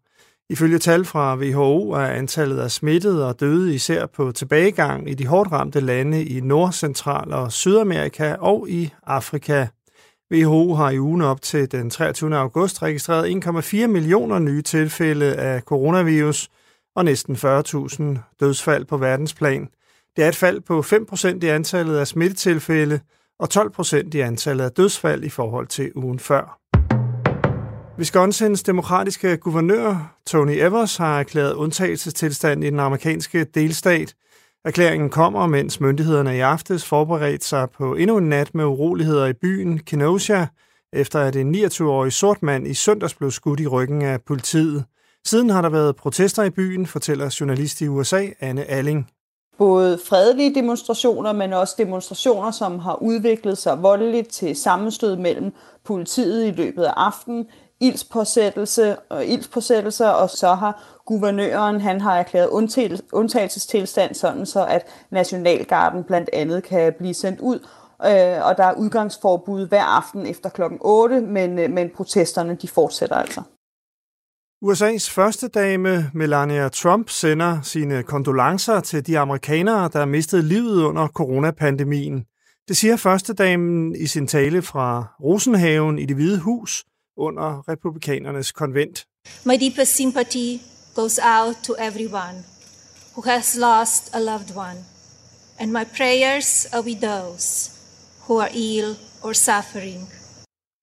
[0.51, 5.27] Ifølge tal fra WHO er antallet af smittede og døde især på tilbagegang i de
[5.27, 9.67] hårdt ramte lande i Nord-, Central- og Sydamerika og i Afrika.
[10.33, 12.37] WHO har i ugen op til den 23.
[12.37, 16.49] august registreret 1,4 millioner nye tilfælde af coronavirus
[16.95, 18.03] og næsten 40.000
[18.39, 19.69] dødsfald på verdensplan.
[20.15, 22.99] Det er et fald på 5% i antallet af smittetilfælde
[23.39, 26.59] og 12% i antallet af dødsfald i forhold til ugen før.
[27.99, 34.15] Wisconsins demokratiske guvernør, Tony Evers, har erklæret undtagelsestilstand i den amerikanske delstat.
[34.65, 39.33] Erklæringen kommer, mens myndighederne i aftes forberedte sig på endnu en nat med uroligheder i
[39.33, 40.45] byen Kenosha,
[40.93, 44.83] efter at en 29-årig sort mand i søndags blev skudt i ryggen af politiet.
[45.25, 49.07] Siden har der været protester i byen, fortæller journalist i USA, Anne Alling.
[49.57, 55.51] Både fredelige demonstrationer, men også demonstrationer, som har udviklet sig voldeligt til sammenstød mellem
[55.85, 57.45] politiet i løbet af aftenen,
[57.81, 62.49] ildspåsættelse og ildspåsættelser, og så har guvernøren, han har erklæret
[63.13, 67.59] undtagelsestilstand, sådan så at Nationalgarden blandt andet kan blive sendt ud,
[68.05, 72.67] øh, og der er udgangsforbud hver aften efter klokken 8, men, øh, men protesterne de
[72.67, 73.41] fortsætter altså.
[74.65, 81.07] USA's første dame, Melania Trump, sender sine kondolencer til de amerikanere, der mistede livet under
[81.07, 82.25] coronapandemien.
[82.67, 86.85] Det siger første damen i sin tale fra Rosenhaven i det Hvide Hus,
[87.19, 89.05] under republikanernes konvent.
[89.45, 90.61] My deepest sympathy
[90.95, 92.43] goes out to everyone
[93.15, 94.77] who has lost a loved one,
[95.59, 97.71] and my prayers are with those
[98.27, 100.07] who are ill or suffering.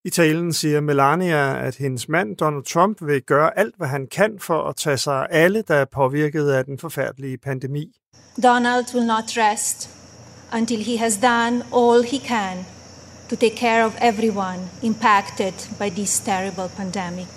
[0.04, 4.38] I talen siger Melania, at hendes mand Donald Trump vil gøre alt, hvad han kan
[4.38, 7.92] for at tage sig af alle, der er påvirket af den forfærdelige pandemi.
[8.42, 9.90] Donald will not rest
[10.52, 12.75] until he has done all he can
[13.28, 17.28] to take care of everyone impacted by this terrible pandemic.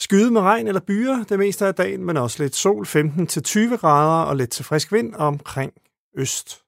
[0.00, 4.24] Skyde med regn eller byer det meste af dagen, men også lidt sol, 15-20 grader
[4.24, 5.72] og lidt til frisk vind omkring
[6.18, 6.62] øst.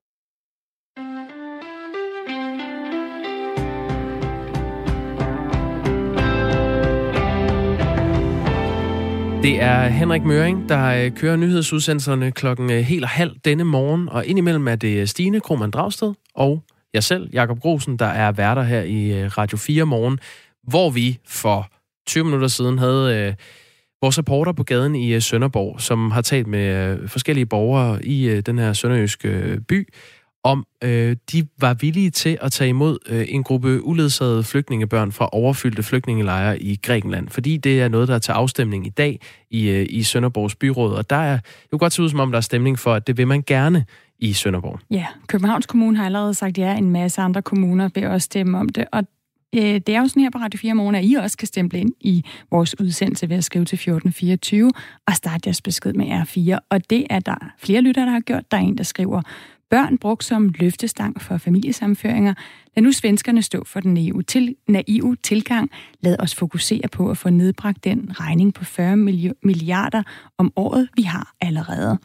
[9.42, 14.08] Det er Henrik Møring, der øh, kører nyhedsudsendelserne klokken øh, helt og halv denne morgen,
[14.08, 16.62] og indimellem er det øh, Stine Krohmann Dragsted og
[16.94, 20.18] jeg selv, Jakob Grosen, der er værter her i øh, Radio 4 morgen,
[20.62, 21.70] hvor vi for
[22.06, 23.34] 20 minutter siden havde øh,
[24.02, 28.58] vores reporter på gaden i øh, Sønderborg, som har talt med forskellige borgere i den
[28.58, 29.88] her sønderjyske by,
[30.44, 35.28] om øh, de var villige til at tage imod øh, en gruppe uledsagede flygtningebørn fra
[35.32, 39.20] overfyldte flygtningelejre i Grækenland, fordi det er noget, der er til afstemning i dag
[39.50, 41.38] i, øh, i Sønderborgs byråd, og der er
[41.72, 43.84] jo godt se ud som om, der er stemning for, at det vil man gerne
[44.18, 44.80] i Sønderborg.
[44.90, 48.68] Ja, Københavns Kommune har allerede sagt ja, en masse andre kommuner vil også stemme om
[48.68, 49.04] det, og
[49.54, 51.70] øh, det er jo sådan her på Radio 4 morgen, at I også kan stemme
[51.74, 54.72] ind i vores udsendelse ved at skrive til 1424
[55.06, 56.58] og starte jeres besked med R4.
[56.70, 58.50] Og det er der flere lyttere, der har gjort.
[58.50, 59.22] Der er en, der skriver,
[59.70, 62.34] børn brugt som løftestang for familiesamføringer.
[62.76, 65.70] Lad nu svenskerne stå for den naive, til, naive tilgang.
[66.00, 68.96] Lad os fokusere på at få nedbragt den regning på 40
[69.42, 70.02] milliarder
[70.38, 71.98] om året, vi har allerede.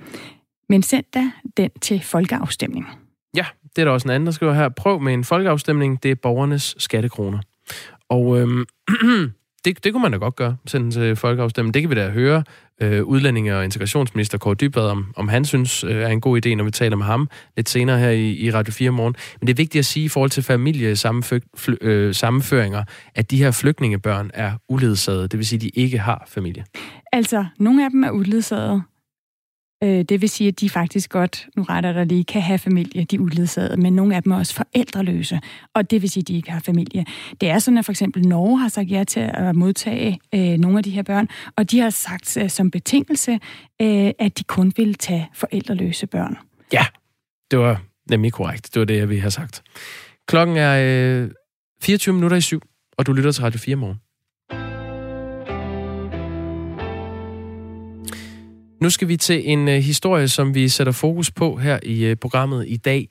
[0.69, 2.87] Men send da den til folkeafstemning.
[3.35, 3.45] Ja,
[3.75, 4.69] det er der også en anden, der skriver her.
[4.69, 7.39] Prøv med en folkeafstemning, det er borgernes skattekroner.
[8.09, 8.65] Og øhm,
[9.65, 11.73] det, det kunne man da godt gøre, sende til folkeafstemning.
[11.73, 12.43] Det kan vi da høre
[12.81, 16.55] øh, udlændinge- og integrationsminister Kåre Dybvad, om, om han synes øh, er en god idé,
[16.55, 19.15] når vi taler med ham lidt senere her i, i Radio 4 morgen.
[19.39, 24.31] Men det er vigtigt at sige i forhold til familiesammenføringer, øh, at de her flygtningebørn
[24.33, 26.65] er uledsagede, det vil sige, at de ikke har familie.
[27.11, 28.81] Altså, nogle af dem er uledsagede,
[29.83, 33.03] Øh, det vil sige, at de faktisk godt, nu retter der lige, kan have familie,
[33.03, 35.39] de uledsagede, men nogle af dem er også forældreløse,
[35.73, 37.05] og det vil sige, at de ikke har familie.
[37.41, 40.77] Det er sådan, at for eksempel Norge har sagt ja til at modtage øh, nogle
[40.77, 43.39] af de her børn, og de har sagt øh, som betingelse,
[43.81, 46.37] øh, at de kun vil tage forældreløse børn.
[46.73, 46.85] Ja,
[47.51, 48.73] det var nemlig korrekt.
[48.73, 49.63] Det var det, vi har sagt.
[50.27, 51.29] Klokken er øh,
[51.81, 52.61] 24 minutter i syv,
[52.97, 54.02] og du lytter til Radio 4 morgen.
[58.83, 62.15] Nu skal vi til en øh, historie, som vi sætter fokus på her i øh,
[62.15, 63.09] programmet i dag.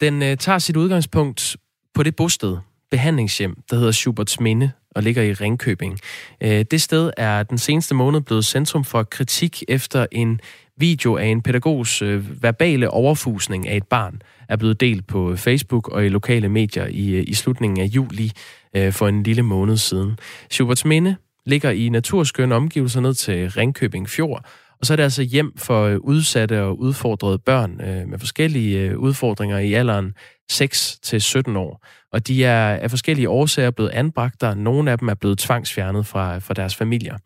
[0.00, 1.56] Den øh, tager sit udgangspunkt
[1.94, 2.56] på det bosted,
[2.90, 5.98] behandlingshjem, der hedder Schuberts Minde og ligger i Ringkøbing.
[6.40, 10.40] Øh, det sted er den seneste måned blevet centrum for kritik efter en
[10.76, 15.88] video af en pædagogs øh, verbale overfusning af et barn er blevet delt på Facebook
[15.88, 18.32] og i lokale medier i, øh, i slutningen af juli
[18.76, 20.18] øh, for en lille måned siden.
[20.50, 24.44] Schuberts Minde ligger i naturskønne omgivelser ned til Ringkøbing Fjord,
[24.80, 28.78] og så er det altså hjem for øh, udsatte og udfordrede børn øh, med forskellige
[28.78, 30.14] øh, udfordringer i alderen
[30.50, 31.86] 6 til 17 år.
[32.12, 36.06] Og de er af forskellige årsager blevet anbragt og Nogle af dem er blevet tvangsfjernet
[36.06, 37.16] fra, fra deres familier.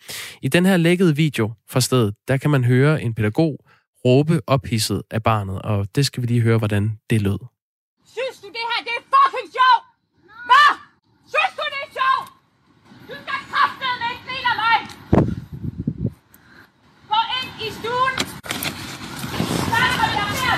[0.42, 3.58] I den her lækkede video fra stedet, der kan man høre en pædagog
[4.04, 7.38] råbe ophidset af barnet, og det skal vi lige høre, hvordan det lød.
[8.16, 9.84] Synes du, det her det er fucking sjovt?
[10.48, 10.70] Hvad?
[11.32, 12.26] Synes du, det er sjovt?
[13.08, 14.78] Du skal kraftedeme ikke grine af mig!
[17.66, 18.14] I stuen!
[19.72, 20.56] Så kommer jeg med!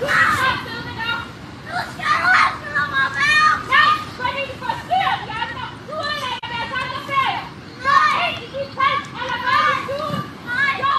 [0.00, 1.24] Du er med op!
[1.68, 3.50] Nu skal du ikke lade mig være!
[3.74, 5.64] Nej, fordi du forstyrrer de andre!
[5.88, 7.40] Du ødelægger deres andre ferie!
[7.84, 10.22] Så er helt i dit telt, eller bare i stuen!
[10.50, 10.72] Nej!
[10.84, 10.92] Jo!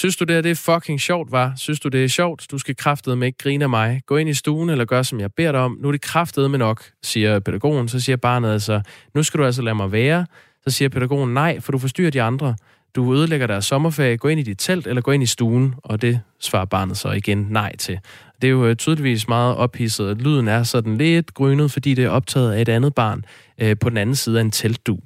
[0.00, 1.52] Synes du det her det er fucking sjovt, var?
[1.56, 2.46] Synes du det er sjovt?
[2.50, 4.02] Du skal kraftede med ikke grine af mig.
[4.06, 5.78] Gå ind i stuen eller gør, som jeg beder dig om.
[5.80, 7.88] Nu er det kraftede med nok, siger pædagogen.
[7.88, 8.80] Så siger barnet altså,
[9.14, 10.26] nu skal du altså lade mig være.
[10.66, 12.56] Så siger pædagogen, nej, for du forstyrrer de andre.
[12.94, 16.02] Du ødelægger deres sommerferie, gå ind i dit telt eller gå ind i stuen, og
[16.02, 17.98] det svarer barnet så igen nej til.
[18.42, 22.08] Det er jo øh, tydeligvis meget ophidset, lyden er sådan lidt grynet, fordi det er
[22.08, 23.24] optaget af et andet barn
[23.58, 24.98] øh, på den anden side af en teltdu.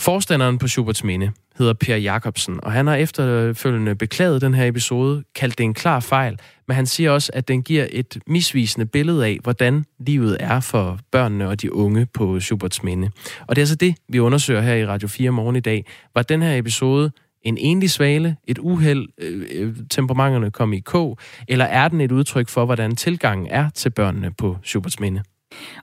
[0.00, 5.24] Forstanderen på Schuberts Minde hedder Per Jacobsen, og han har efterfølgende beklaget den her episode,
[5.34, 6.38] kaldt det en klar fejl,
[6.68, 10.98] men han siger også, at den giver et misvisende billede af, hvordan livet er for
[11.12, 13.10] børnene og de unge på Schuberts Minde.
[13.46, 15.86] Og det er altså det, vi undersøger her i Radio 4 morgen i dag.
[16.14, 17.10] Var den her episode
[17.42, 22.12] en enlig svale, et uheld, øh, øh, temperamenterne kom i kog, eller er den et
[22.12, 25.22] udtryk for, hvordan tilgangen er til børnene på Schuberts Minde?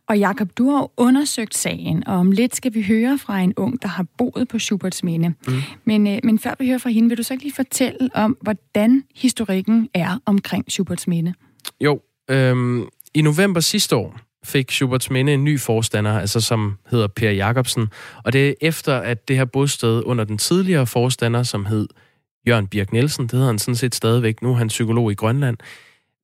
[0.08, 3.82] Og Jakob, du har undersøgt sagen, og om lidt skal vi høre fra en ung,
[3.82, 5.34] der har boet på Schuberts Minde.
[5.48, 5.54] Mm.
[5.86, 8.38] Men, øh, men før vi hører fra hende, vil du så ikke lige fortælle om,
[8.42, 11.34] hvordan historikken er omkring Schuberts Minde?
[11.82, 17.08] Jo, øhm, i november sidste år fik Schuberts Minde en ny forstander, altså som hedder
[17.08, 17.88] Per Jacobsen.
[18.24, 21.88] Og det er efter, at det her bosted under den tidligere forstander, som hed
[22.48, 25.58] Jørgen Birk Nielsen, det hedder han sådan set stadigvæk, nu er han psykolog i Grønland,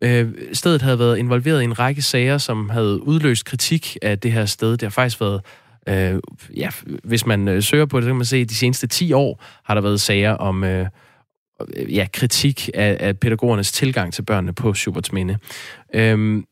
[0.01, 4.31] Øh, stedet havde været involveret i en række sager, som havde udløst kritik af det
[4.31, 4.71] her sted.
[4.71, 5.41] Det har faktisk været
[5.87, 6.19] Øh,
[6.55, 6.69] ja,
[7.03, 9.43] hvis man øh, søger på det, så kan man se, at de seneste 10 år
[9.63, 10.87] har der været sager om øh,
[11.77, 15.37] ja, kritik af, af pædagogernes tilgang til børnene på Schubertsminde.
[15.93, 16.43] Øh,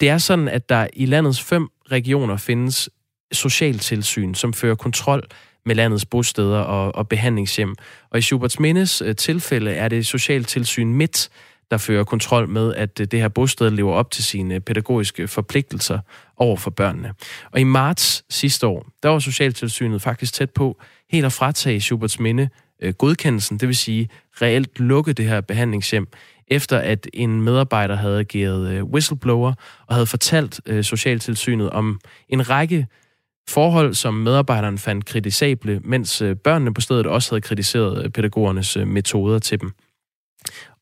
[0.00, 2.90] det er sådan, at der i landets fem regioner findes
[3.32, 5.22] socialtilsyn, som fører kontrol
[5.66, 7.74] med landets bosteder og, og behandlingshjem.
[8.10, 11.28] Og i Schuberts Mindes øh, tilfælde er det Socialtilsyn Midt,
[11.70, 15.28] der fører kontrol med, at øh, det her bosted lever op til sine øh, pædagogiske
[15.28, 15.98] forpligtelser
[16.36, 17.12] over for børnene.
[17.52, 22.20] Og i marts sidste år, der var Socialtilsynet faktisk tæt på helt at fratage Schuberts
[22.20, 22.48] Minde
[22.82, 24.08] øh, godkendelsen, det vil sige
[24.42, 26.08] reelt lukke det her behandlingshjem,
[26.48, 29.52] efter at en medarbejder havde ageret øh, whistleblower
[29.86, 32.86] og havde fortalt øh, Socialtilsynet om en række
[33.48, 39.60] forhold, som medarbejderen fandt kritisable, mens børnene på stedet også havde kritiseret pædagogernes metoder til
[39.60, 39.72] dem.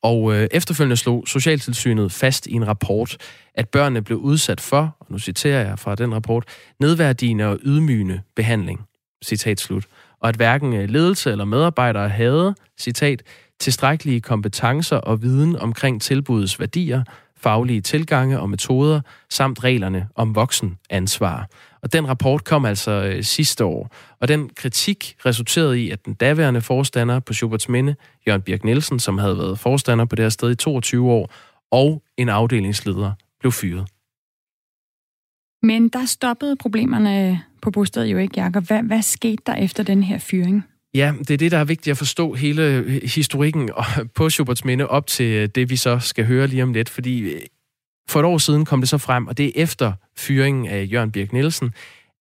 [0.05, 3.17] Og øh, efterfølgende slog Socialtilsynet fast i en rapport,
[3.55, 6.45] at børnene blev udsat for, og nu citerer jeg fra den rapport,
[6.81, 8.81] nedværdigende og ydmygende behandling.
[9.25, 9.85] Citat slut.
[10.21, 13.23] Og at hverken øh, ledelse eller medarbejdere havde, citat,
[13.61, 17.03] tilstrækkelige kompetencer og viden omkring tilbudets værdier,
[17.37, 19.01] faglige tilgange og metoder,
[19.31, 21.49] samt reglerne om voksenansvar.
[21.85, 26.15] Og den rapport kom altså øh, sidste år, og den kritik resulterede i, at den
[26.15, 30.31] daværende forstander på Schuberts Minde, Jørgen Birk Nielsen, som havde været forstander på det her
[30.31, 31.33] sted i 22 år,
[31.71, 33.87] og en afdelingsleder blev fyret.
[35.63, 38.67] Men der stoppede problemerne på bostedet jo ikke, Jakob.
[38.67, 40.65] Hvad, hvad skete der efter den her fyring?
[40.95, 43.71] Ja, det er det, der er vigtigt at forstå hele historikken
[44.17, 46.89] på Schuberts Minde op til det, vi så skal høre lige om lidt.
[46.89, 47.33] Fordi
[48.09, 51.13] for et år siden kom det så frem, og det er efter fyringen af Jørgen
[51.13, 51.73] Birk Nielsen,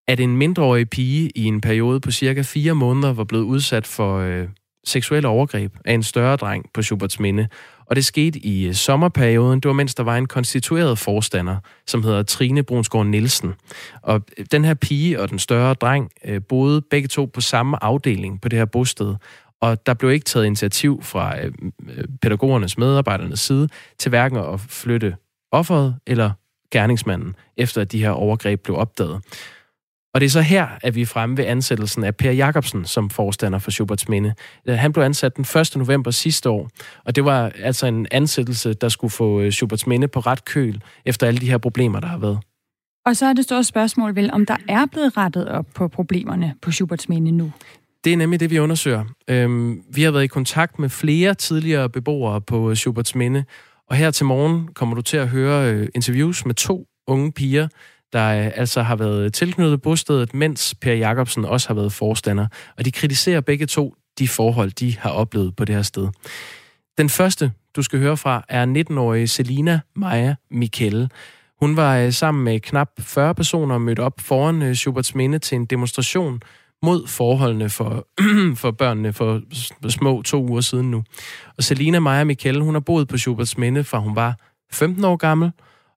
[0.08, 4.18] at en mindreårig pige i en periode på cirka fire måneder var blevet udsat for
[4.18, 4.48] øh,
[4.84, 7.48] seksuelle overgreb af en større dreng på Schuberts Minde.
[7.86, 9.60] Og det skete i øh, sommerperioden.
[9.60, 11.56] Det var mens der var en konstitueret forstander,
[11.86, 13.54] som hedder Trine Brunsgaard Nielsen.
[14.02, 17.84] Og øh, den her pige og den større dreng øh, boede begge to på samme
[17.84, 19.14] afdeling på det her bosted.
[19.60, 21.52] Og der blev ikke taget initiativ fra øh,
[21.88, 23.68] øh pædagogernes medarbejdernes side
[23.98, 25.16] til hverken at flytte
[25.54, 26.30] offeret eller
[26.70, 29.20] gerningsmanden, efter at de her overgreb blev opdaget.
[30.14, 33.10] Og det er så her, at vi er fremme ved ansættelsen af Per Jacobsen som
[33.10, 34.34] forstander for Schuberts Minde.
[34.66, 35.76] Øh, han blev ansat den 1.
[35.76, 36.70] november sidste år,
[37.04, 40.82] og det var altså en ansættelse, der skulle få øh, Schuberts Minde på ret køl,
[41.04, 42.38] efter alle de her problemer, der har været.
[43.06, 46.54] Og så er det store spørgsmål vel, om der er blevet rettet op på problemerne
[46.62, 47.52] på Schuberts Minde nu?
[48.04, 49.04] Det er nemlig det, vi undersøger.
[49.28, 53.44] Øhm, vi har været i kontakt med flere tidligere beboere på Schuberts Minde,
[53.90, 57.68] og her til morgen kommer du til at høre øh, interviews med to unge piger,
[58.12, 62.46] der øh, altså har været tilknyttet bostedet, mens Per Jacobsen også har været forstander.
[62.78, 66.08] Og de kritiserer begge to de forhold, de har oplevet på det her sted.
[66.98, 71.10] Den første, du skal høre fra, er 19-årige Selina Maja Mikkel.
[71.60, 75.56] Hun var øh, sammen med knap 40 personer mødt op foran øh, Schuberts Minde til
[75.56, 76.40] en demonstration
[76.84, 78.06] mod forholdene for,
[78.62, 79.40] for børnene for
[79.88, 81.04] små to uger siden nu.
[81.56, 84.36] Og Selina Maja Mikkel, hun har boet på Schuberts Minde, fra hun var
[84.72, 85.50] 15 år gammel,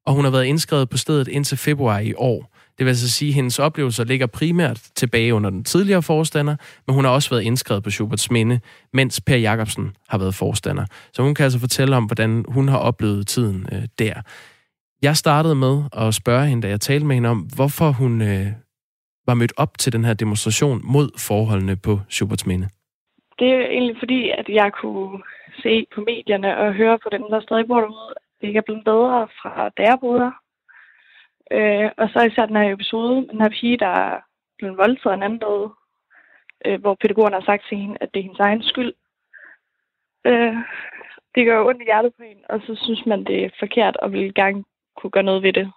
[0.05, 2.53] og hun har været indskrevet på stedet indtil februar i år.
[2.77, 6.55] Det vil altså sige, at hendes oplevelser ligger primært tilbage under den tidligere forstander,
[6.87, 8.59] men hun har også været indskrevet på Schuberts Minde,
[8.93, 10.85] mens Per Jacobsen har været forstander.
[11.13, 14.13] Så hun kan altså fortælle om, hvordan hun har oplevet tiden øh, der.
[15.01, 18.47] Jeg startede med at spørge hende, da jeg talte med hende om, hvorfor hun øh,
[19.27, 22.67] var mødt op til den her demonstration mod forholdene på Schubertsminde?
[23.39, 25.23] Det er egentlig fordi, at jeg kunne
[25.63, 28.67] se på medierne og høre på dem, der stadig bor derude, at det ikke er
[28.67, 30.31] blevet bedre fra da jeg boede der.
[31.51, 34.19] Øh, og så især den her episode med den her pige, der er
[34.57, 35.69] blevet voldtaget en anden døde,
[36.65, 38.93] øh, hvor pædagogerne har sagt til hende, at det er hendes egen skyld.
[40.25, 40.55] Øh,
[41.35, 44.11] det gør ondt i hjertet på hende, og så synes man, det er forkert og
[44.11, 44.63] vil gerne
[44.97, 45.71] kunne gøre noget ved det.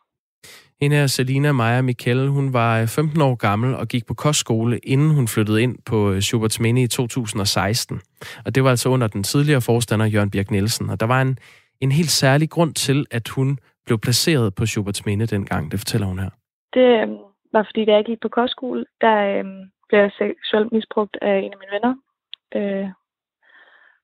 [0.83, 4.79] Hende her, Selina Maja Mikkel, hun var øh, 15 år gammel og gik på kostskole,
[4.79, 8.01] inden hun flyttede ind på øh, Schuberts Minde i 2016.
[8.47, 10.91] Og det var altså under den tidligere forstander, Jørgen Birk Nielsen.
[10.91, 11.39] Og der var en,
[11.81, 15.71] en helt særlig grund til, at hun blev placeret på Schuberts Minde dengang.
[15.71, 16.31] Det fortæller hun her.
[16.75, 17.09] Det øh,
[17.53, 19.45] var fordi, da jeg gik på kostskole, der øh,
[19.89, 21.95] blev jeg seksuelt misbrugt af en af mine venner.
[22.59, 22.89] Øh,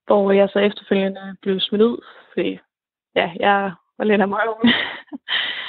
[0.06, 1.98] hvor jeg så efterfølgende blev smidt ud,
[2.32, 2.58] fordi
[3.14, 4.40] ja, jeg var lidt af mig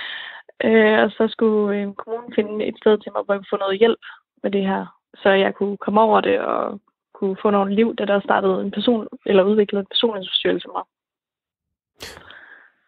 [0.64, 3.58] Øh, og så skulle øh, kommunen finde et sted til mig, hvor jeg kunne få
[3.58, 4.04] noget hjælp
[4.44, 4.86] med det her.
[5.16, 6.80] Så jeg kunne komme over det og
[7.14, 10.84] kunne få noget liv, da der startede en person, eller udviklede en personlighedsforstyrrelse mig.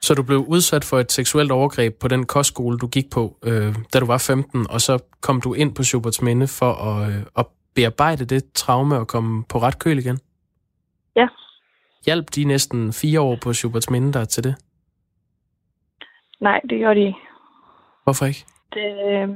[0.01, 3.75] Så du blev udsat for et seksuelt overgreb på den kostskole, du gik på, øh,
[3.93, 7.21] da du var 15, og så kom du ind på Schuberts Minde for at, øh,
[7.37, 7.45] at
[7.75, 10.19] bearbejde det traume og komme på ret køl igen?
[11.15, 11.27] Ja.
[12.05, 14.55] Hjælp de næsten fire år på Schuberts Minde der til det?
[16.39, 17.13] Nej, det gjorde de.
[18.09, 18.45] Hvorfor ikke?
[18.73, 19.29] Det, øh,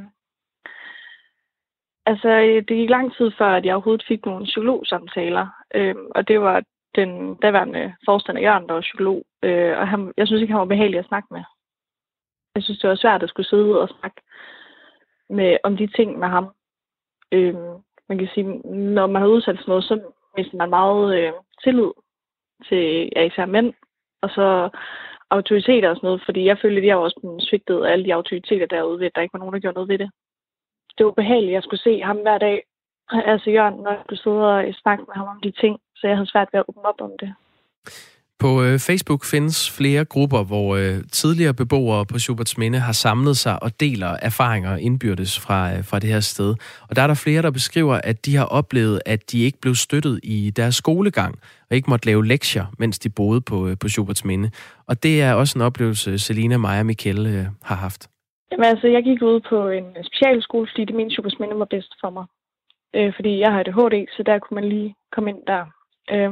[2.05, 5.47] altså, øh, det gik lang tid før, at jeg overhovedet fik nogle psykologsamtaler.
[5.75, 6.63] Øh, og det var
[6.95, 9.25] den daværende forstander Jørgen, der var psykolog.
[9.43, 11.43] Øh, og han, jeg synes ikke, han var behagelig at snakke med.
[12.55, 14.21] Jeg synes, det var svært at skulle sidde og snakke
[15.29, 16.47] med, om de ting med ham.
[17.31, 17.55] Øh,
[18.09, 18.47] man kan sige,
[18.95, 20.01] når man har udsat for noget, så
[20.37, 21.91] mister man meget øh, tillid
[22.67, 23.73] til ja, især mænd.
[24.21, 24.69] Og så
[25.29, 28.05] autoriteter og sådan noget, fordi jeg følte, at jeg var også blevet svigtet af alle
[28.05, 30.09] de autoriteter derude, ved at der ikke var nogen, der gjorde noget ved det.
[30.97, 32.63] Det var behageligt, at jeg skulle se ham hver dag,
[33.09, 36.15] altså Jørgen, når jeg skulle sidde og snakke med ham om de ting, så jeg
[36.17, 37.35] havde svært ved at åbne op om det.
[38.47, 43.37] På øh, Facebook findes flere grupper, hvor øh, tidligere beboere på Schuberts Minde har samlet
[43.37, 46.55] sig og deler erfaringer indbyrdes fra, øh, fra det her sted.
[46.89, 49.75] Og der er der flere, der beskriver, at de har oplevet, at de ikke blev
[49.75, 51.33] støttet i deres skolegang,
[51.69, 54.51] og ikke måtte lave lektier, mens de boede på, øh, på Schuberts Minde.
[54.87, 58.09] Og det er også en oplevelse, Selina Maja Michael øh, har haft.
[58.51, 61.93] Jamen altså, jeg gik ud på en specialskole, fordi det mente Schuberts Minde var bedst
[62.01, 62.25] for mig.
[62.95, 65.63] Øh, fordi jeg har ADHD, så der kunne man lige komme ind der.
[66.13, 66.31] Øh,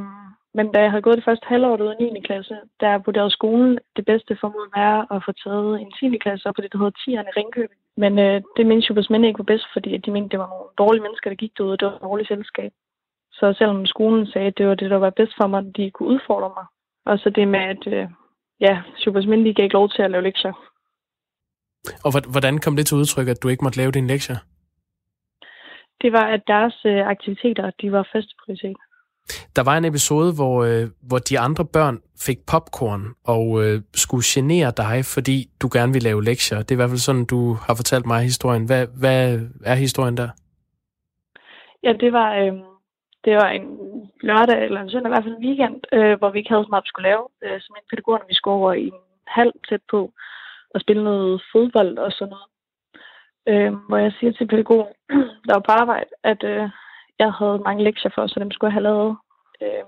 [0.54, 2.22] men da jeg havde gået det første halvår ud i 9.
[2.22, 6.18] klasse, der vurderede skolen det bedste for mig være at få taget en 10.
[6.18, 7.82] klasse op på det, der hedder 10'erne i Ringkøbing.
[7.98, 10.70] Men øh, det mente Schubers Minde ikke var bedst, fordi de mente, det var nogle
[10.78, 12.72] dårlige mennesker, der gik derude, og det var et dårligt selskab.
[13.32, 15.92] Så selvom skolen sagde, at det var det, der var bedst for mig, at de
[15.92, 16.66] kunne udfordre mig.
[17.06, 18.08] Og så det med, at øh,
[18.60, 20.54] ja, Schubers Minde de gav ikke lov til at lave lektier.
[22.06, 24.38] Og hvordan kom det til udtryk, at du ikke måtte lave dine lektier?
[26.02, 28.78] Det var, at deres øh, aktiviteter, de var første prioritet.
[29.56, 33.04] Der var en episode, hvor, øh, hvor de andre børn fik popcorn
[33.34, 36.58] og øh, skulle genere dig, fordi du gerne ville lave lektier.
[36.58, 38.66] Det er i hvert fald sådan, du har fortalt mig historien.
[38.66, 40.30] Hvad, hvad er historien der?
[41.84, 42.54] Ja, det var, øh,
[43.26, 43.68] det var en
[44.22, 46.70] lørdag eller en søndag, i hvert fald en weekend, øh, hvor vi ikke havde så
[46.70, 47.26] meget, vi skulle lave.
[47.44, 50.12] Øh, som en pædagogerne, vi skulle over i en halv tæt på
[50.74, 52.48] og spille noget fodbold og sådan noget.
[53.52, 54.94] Øh, hvor jeg siger til pædagogen,
[55.46, 56.70] der var på arbejde, at øh,
[57.24, 59.18] jeg havde mange lektier for, så dem skulle jeg have lavet.
[59.64, 59.86] Øh,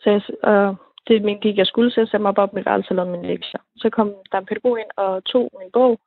[0.00, 0.20] så jeg,
[0.50, 0.72] øh,
[1.08, 3.26] det mente ikke, jeg skulle, så jeg satte mig op mit værelse og lavede mine
[3.32, 3.60] lektier.
[3.76, 6.00] Så kom der en pædagog ind og tog min bog,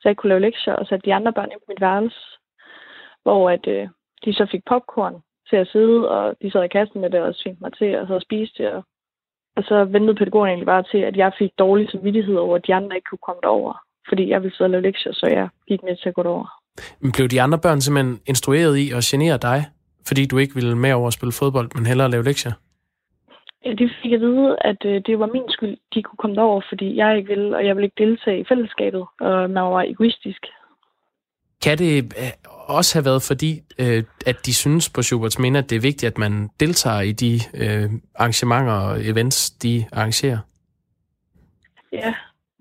[0.00, 2.20] så jeg kunne lave lektier, og satte de andre børn ind på mit værelse,
[3.22, 3.88] hvor at, øh,
[4.24, 7.34] de så fik popcorn til at sidde, og de sad i kassen med det og
[7.34, 8.72] svingte mig til og så spiste det.
[8.72, 8.82] Og,
[9.56, 12.74] og så ventede pædagogen egentlig bare til, at jeg fik dårlig samvittighed over, at de
[12.74, 13.74] andre ikke kunne komme derover,
[14.08, 16.61] fordi jeg ville sidde og lave lektier, så jeg gik med til at gå derover.
[17.00, 19.64] Men blev de andre børn simpelthen instrueret i at genere dig,
[20.08, 22.52] fordi du ikke ville med over at spille fodbold, men hellere lave lektier?
[23.64, 26.62] Ja, de fik at vide, at øh, det var min skyld, de kunne komme derover,
[26.68, 30.46] fordi jeg ikke ville, og jeg ville ikke deltage i fællesskabet, og man var egoistisk.
[31.62, 32.32] Kan det øh,
[32.68, 36.10] også have været fordi, øh, at de synes på Schuberts Minde, at det er vigtigt,
[36.10, 37.40] at man deltager i de
[38.14, 40.38] arrangementer og events, de arrangerer?
[41.92, 42.14] Ja,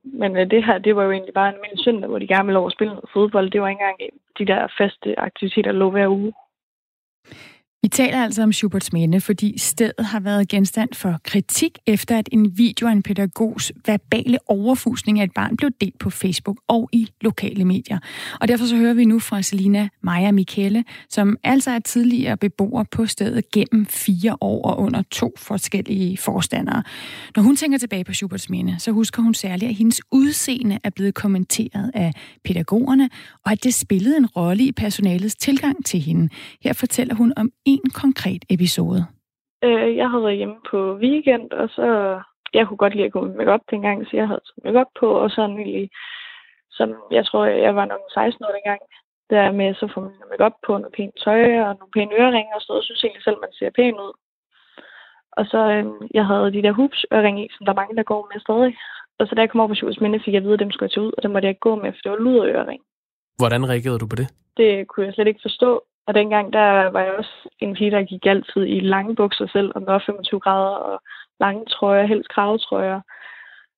[0.03, 2.45] men øh, det her, det var jo egentlig bare en almindelig søndag, hvor de gerne
[2.45, 3.51] ville over at spille noget fodbold.
[3.51, 3.97] Det var ikke engang
[4.39, 6.33] de der faste aktiviteter, der lå hver uge.
[7.83, 12.29] Vi taler altså om Schuberts Minde, fordi stedet har været genstand for kritik efter, at
[12.31, 16.89] en video af en pædagogs verbale overfusning af et barn blev delt på Facebook og
[16.93, 17.99] i lokale medier.
[18.41, 22.83] Og derfor så hører vi nu fra Selina Maja Michele, som altså er tidligere beboer
[22.91, 26.83] på stedet gennem fire år og under to forskellige forstandere.
[27.35, 30.89] Når hun tænker tilbage på Schuberts Minde, så husker hun særligt, at hendes udseende er
[30.89, 32.13] blevet kommenteret af
[32.45, 33.09] pædagogerne,
[33.45, 36.29] og at det spillede en rolle i personalets tilgang til hende.
[36.63, 37.49] Her fortæller hun om
[37.85, 39.01] en konkret episode?
[39.63, 41.87] Øh, jeg havde været hjemme på weekend, og så...
[42.53, 45.29] Jeg kunne godt lide at gå med makeup dengang, så jeg havde makeup på, og
[45.29, 45.89] så egentlig,
[46.71, 48.81] som jeg tror, jeg var nok 16 år dengang,
[49.29, 52.61] der med så får man makeup på, noget pænt tøj og nogle pæne øreringe og
[52.61, 54.13] sådan noget, synes egentlig selv, man ser pæn ud.
[55.37, 55.85] Og så, øh,
[56.17, 58.73] jeg havde de der hoops øreringe som der er mange, der går med stadig.
[59.19, 60.71] Og så da jeg kom over på Sjøs Minde, fik jeg at vide, at dem
[60.71, 62.81] skulle jeg tage ud, og dem måtte jeg ikke gå med, for det var luderøring.
[63.41, 64.27] Hvordan reagerede du på det?
[64.57, 65.71] Det kunne jeg slet ikke forstå.
[66.11, 69.73] Og dengang, der var jeg også en pige, der gik altid i lange bukser selv,
[69.73, 71.01] der var 25 grader, og
[71.39, 73.01] lange trøjer, helst kravetrøjer.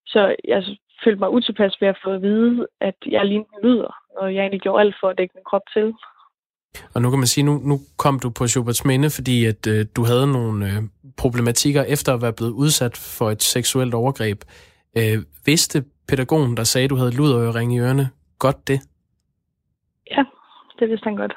[0.05, 0.63] Så jeg
[1.03, 4.61] følte mig utilpas ved at få at vide, at jeg lignede lyder, og jeg egentlig
[4.61, 5.93] gjorde alt for at dække min krop til.
[6.95, 9.85] Og nu kan man sige, nu, nu kom du på Schuberts Minde, fordi at øh,
[9.95, 10.81] du havde nogle øh,
[11.17, 14.39] problematikker efter at være blevet udsat for et seksuelt overgreb.
[14.97, 18.09] Øh, vidste pædagogen, der sagde, at du havde luderøring i ørerne,
[18.39, 18.79] godt det?
[20.11, 20.23] Ja,
[20.79, 21.33] det vidste han godt.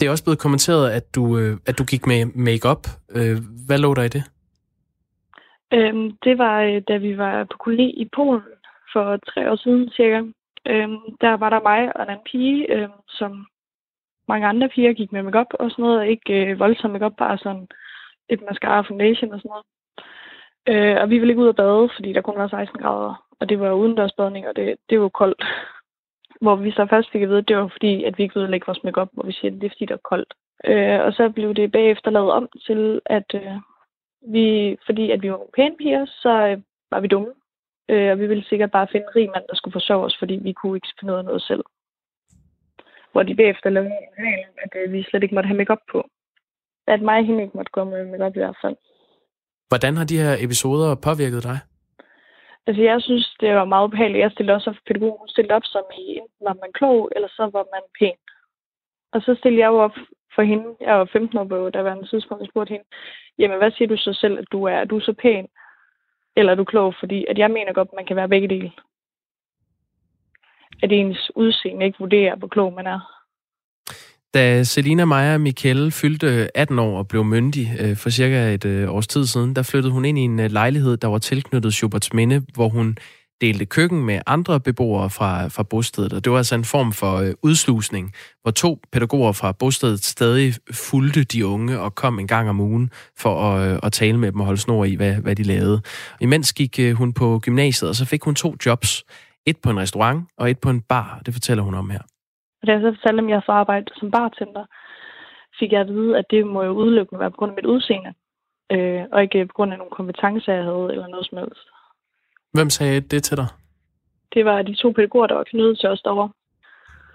[0.00, 2.82] Det er også blevet kommenteret, at du, øh, at du gik med makeup.
[3.16, 3.36] Øh,
[3.66, 4.24] hvad lå der i det?
[5.72, 8.42] Øhm, det var, øh, da vi var på koloni i Polen
[8.92, 10.18] for tre år siden cirka.
[10.66, 13.46] Øhm, der var der mig og en anden pige, øhm, som
[14.28, 16.08] mange andre piger gik med makeup og sådan noget.
[16.08, 17.66] Ikke øh, voldsom makeup, bare sådan
[18.28, 19.66] et mascara foundation og sådan noget.
[20.70, 23.24] Øh, og vi ville ikke ud og bade, fordi der kun var 16 grader.
[23.40, 25.44] Og det var udendørsbadning, og det, det var koldt.
[26.40, 28.50] Hvor vi så først fik at vide, at det var fordi, at vi ikke ville
[28.50, 30.34] lægge vores makeup, hvor vi siger, at det er fordi, det er koldt.
[30.64, 33.52] Øh, og så blev det bagefter lavet om til, at øh,
[34.32, 36.58] vi, fordi at vi var pæne piger, så øh,
[36.90, 37.32] var vi dumme.
[37.90, 40.34] Øh, og vi ville sikkert bare finde en rig mand, der skulle forsørge os, fordi
[40.34, 41.64] vi kunne ikke finde ud af noget selv.
[43.12, 46.08] Hvor de bagefter lavede en regel, at øh, vi slet ikke måtte have makeup på.
[46.86, 48.76] At mig og hende ikke måtte gå med makeup i hvert fald.
[49.68, 51.58] Hvordan har de her episoder påvirket dig?
[52.68, 54.22] Altså, jeg synes, det var meget ubehageligt.
[54.22, 55.24] Jeg stillede også op pædagog.
[55.28, 58.18] Stillede op som i, enten var man klog, eller så var man pæn.
[59.12, 59.96] Og så stillede jeg jo op
[60.34, 60.76] for hende.
[60.80, 62.84] Jeg var 15 år på der var en tidspunkt, jeg spurgte hende,
[63.38, 64.72] jamen, hvad siger du så selv, at du er?
[64.72, 65.48] Er du så pæn,
[66.36, 66.94] eller er du klog?
[67.00, 68.72] Fordi at jeg mener godt, at man kan være begge dele.
[70.82, 73.17] At ens udseende ikke vurderer, hvor klog man er.
[74.34, 78.94] Da Selina Maja Mikkel fyldte 18 år og blev myndig øh, for cirka et øh,
[78.94, 82.12] års tid siden, der flyttede hun ind i en øh, lejlighed, der var tilknyttet Schuberts
[82.12, 82.98] Minde, hvor hun
[83.40, 86.12] delte køkken med andre beboere fra, fra bostedet.
[86.12, 88.12] Og det var altså en form for øh, udslusning,
[88.42, 92.90] hvor to pædagoger fra bostedet stadig fulgte de unge og kom en gang om ugen
[93.16, 95.80] for at, øh, at tale med dem og holde snor i, hvad, hvad de lavede.
[96.12, 99.04] Og imens gik øh, hun på gymnasiet, og så fik hun to jobs.
[99.46, 101.22] Et på en restaurant og et på en bar.
[101.26, 102.17] Det fortæller hun om her.
[102.68, 104.64] Da jeg så fortalte dem, at jeg så arbejdet som bartender,
[105.58, 108.12] fik jeg at vide, at det må jo udelukkende være på grund af mit udseende,
[108.72, 111.66] øh, og ikke på grund af nogle kompetencer, jeg havde, eller noget som helst.
[112.52, 113.48] Hvem sagde det til dig?
[114.34, 116.30] Det var de to pædagoger, der var knyttet til os derovre.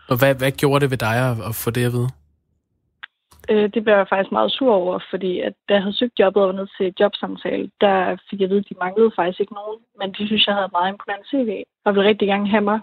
[0.09, 2.09] Og hvad, hvad gjorde det ved dig at, at få det at vide?
[3.49, 6.43] Øh, det blev jeg faktisk meget sur over, fordi at da jeg havde søgt jobbet
[6.43, 9.53] og var nede til jobsamtale, der fik jeg at vide, at de manglede faktisk ikke
[9.53, 9.79] nogen.
[9.99, 12.79] Men de synes, jeg havde meget imponerende CV, og ville rigtig gerne have mig.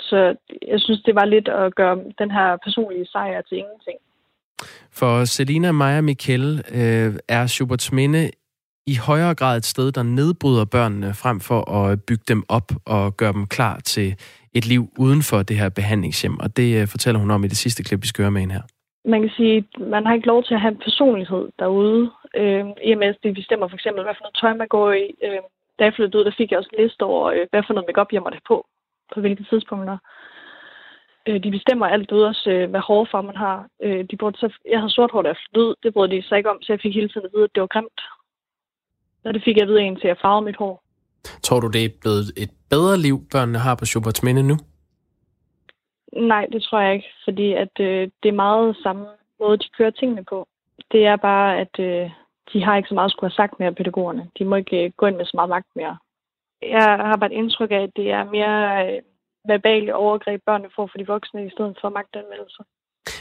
[0.00, 0.36] Så
[0.68, 3.98] jeg synes, det var lidt at gøre den her personlige sejr til ingenting.
[4.92, 8.30] For Selina Maja Michel øh, er Schuberts Minde
[8.86, 13.16] i højere grad et sted, der nedbryder børnene frem for at bygge dem op og
[13.16, 14.08] gøre dem klar til
[14.54, 16.36] et liv uden for det her behandlingshjem.
[16.40, 18.54] Og det øh, fortæller hun om i det sidste klip, vi skal høre med hende
[18.54, 18.66] her.
[19.04, 22.10] Man kan sige, at man har ikke lov til at have en personlighed derude.
[22.36, 24.92] Øh, I og med, at de bestemmer for eksempel, hvad for noget tøj man går
[24.92, 25.06] i.
[25.24, 25.40] Øh,
[25.78, 27.88] da jeg flyttede ud, der fik jeg også en liste over, øh, hvad for noget
[27.88, 28.58] makeup jeg måtte have på,
[29.14, 29.98] på hvilke tidspunkter.
[31.28, 33.66] Øh, de bestemmer alt ud, også øh, hvad hårfarve man har.
[33.82, 35.74] Øh, de burde så, jeg havde sort hår, da jeg ud.
[35.82, 37.60] Det brød de sig ikke om, så jeg fik hele tiden at vide, at det
[37.60, 38.00] var grimt.
[39.24, 40.82] Og det fik jeg at vide en til at farve mit hår.
[41.42, 44.56] Tror du, det er blevet et bedre liv, børnene har på Schuberts Minde nu?
[46.12, 49.06] Nej, det tror jeg ikke, fordi at øh, det er meget samme
[49.40, 50.48] måde, de kører tingene på.
[50.92, 52.10] Det er bare, at øh,
[52.52, 54.30] de har ikke så meget at skulle have sagt mere, pædagogerne.
[54.38, 55.96] De må ikke øh, gå ind med så meget magt mere.
[56.62, 59.02] Jeg har bare et indtryk af, at det er mere øh,
[59.48, 62.64] verbale overgreb, børnene får for de voksne, i stedet for magtanmeldelser.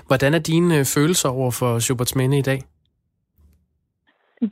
[0.08, 2.60] Hvordan er dine øh, følelser over for Schuberts Minde i dag?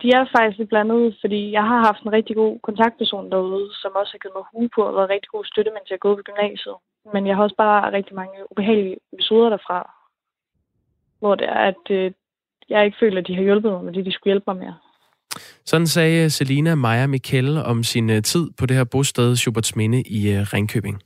[0.02, 3.92] De er faktisk lidt blandet, fordi jeg har haft en rigtig god kontaktperson derude, som
[3.96, 6.18] også har givet mig hue på og været rigtig god støtte, mens jeg er gået
[6.18, 6.76] på gymnasiet.
[7.14, 9.80] Men jeg har også bare rigtig mange ubehagelige episoder derfra,
[11.20, 12.12] hvor det er, at øh,
[12.70, 14.74] jeg ikke føler, at de har hjulpet mig med det, de skulle hjælpe mig med.
[15.66, 20.02] Sådan sagde Selina Maja Michel om sin øh, tid på det her bosted Schuberts Minde
[20.02, 21.02] i øh, Ringkøbing.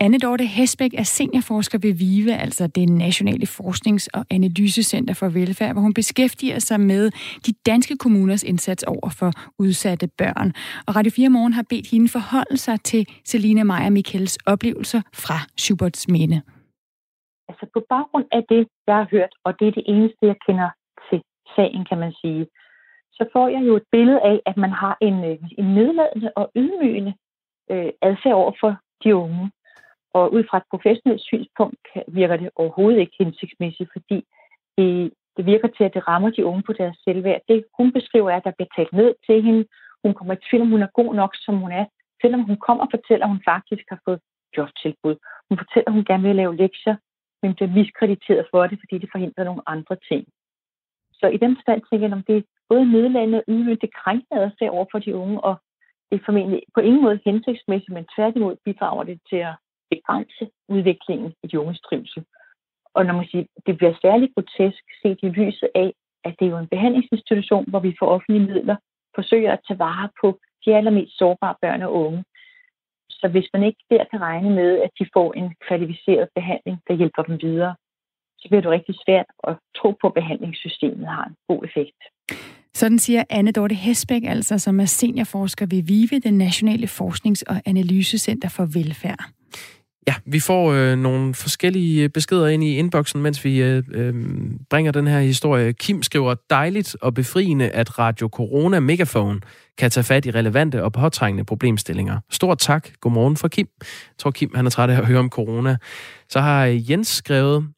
[0.00, 5.72] Anne Dorte Hesbæk er seniorforsker ved VIVE, altså det nationale forsknings- og analysecenter for velfærd,
[5.72, 7.10] hvor hun beskæftiger sig med
[7.46, 10.48] de danske kommuners indsats over for udsatte børn.
[10.86, 15.38] Og Radio 4 Morgen har bedt hende forholde sig til Selina Meyer Mikkels oplevelser fra
[15.56, 16.42] Schuberts Minde.
[17.48, 20.70] Altså på baggrund af det, jeg har hørt, og det er det eneste, jeg kender
[21.08, 21.18] til
[21.56, 22.46] sagen, kan man sige,
[23.18, 26.50] så får jeg jo et billede af, at man har en, øh, en nedladende og
[26.56, 27.14] ydmygende
[27.70, 29.50] øh, adfærd over for de unge.
[30.12, 34.18] Og ud fra et professionelt synspunkt virker det overhovedet ikke hensigtsmæssigt, fordi
[34.78, 37.40] det, det virker til, at det rammer de unge på deres selvværd.
[37.48, 39.64] Det hun beskriver er, at der bliver talt ned til hende.
[40.04, 41.84] Hun kommer i tvivl, om hun er god nok, som hun er.
[42.22, 44.20] Selvom hun kommer og fortæller, at hun faktisk har fået
[44.56, 45.16] jobtilbud.
[45.48, 46.96] Hun fortæller, at hun gerne vil lave lektier,
[47.42, 50.22] men bliver miskrediteret for det, fordi det forhindrer nogle andre ting.
[51.20, 54.86] Så i den stand tænker jeg, om det både nedladende og ydmygende, krænkende adfærd over
[54.90, 55.54] for de unge, og
[56.10, 59.54] det er formentlig på ingen måde hensigtsmæssigt, men tværtimod bidrager det til at
[59.90, 62.24] begrænse udviklingen i de unges trivsel.
[62.94, 65.92] Og når man siger, det bliver særligt grotesk set i lyset af,
[66.24, 68.76] at det er jo en behandlingsinstitution, hvor vi for offentlige midler
[69.14, 72.24] forsøger at tage vare på de allermest sårbare børn og unge.
[73.10, 76.94] Så hvis man ikke der kan regne med, at de får en kvalificeret behandling, der
[76.94, 77.74] hjælper dem videre,
[78.38, 82.00] så bliver det rigtig svært at tro på, at behandlingssystemet har en god effekt.
[82.78, 87.62] Sådan siger Anne Dorte Hesbæk, altså, som er seniorforsker ved VIVE, den Nationale Forsknings- og
[87.64, 89.24] Analysecenter for Velfærd.
[90.06, 94.14] Ja, vi får øh, nogle forskellige øh, beskeder ind i inboxen, mens vi øh, øh,
[94.70, 95.72] bringer den her historie.
[95.72, 99.40] Kim skriver, dejligt og befriende, at Radio Corona Megafon
[99.78, 102.20] kan tage fat i relevante og påtrængende problemstillinger.
[102.30, 102.88] Stort tak.
[103.00, 103.68] Godmorgen for Kim.
[103.80, 103.86] Jeg
[104.18, 105.76] tror, Kim han er træt af at høre om corona.
[106.28, 107.68] Så har øh, Jens skrevet,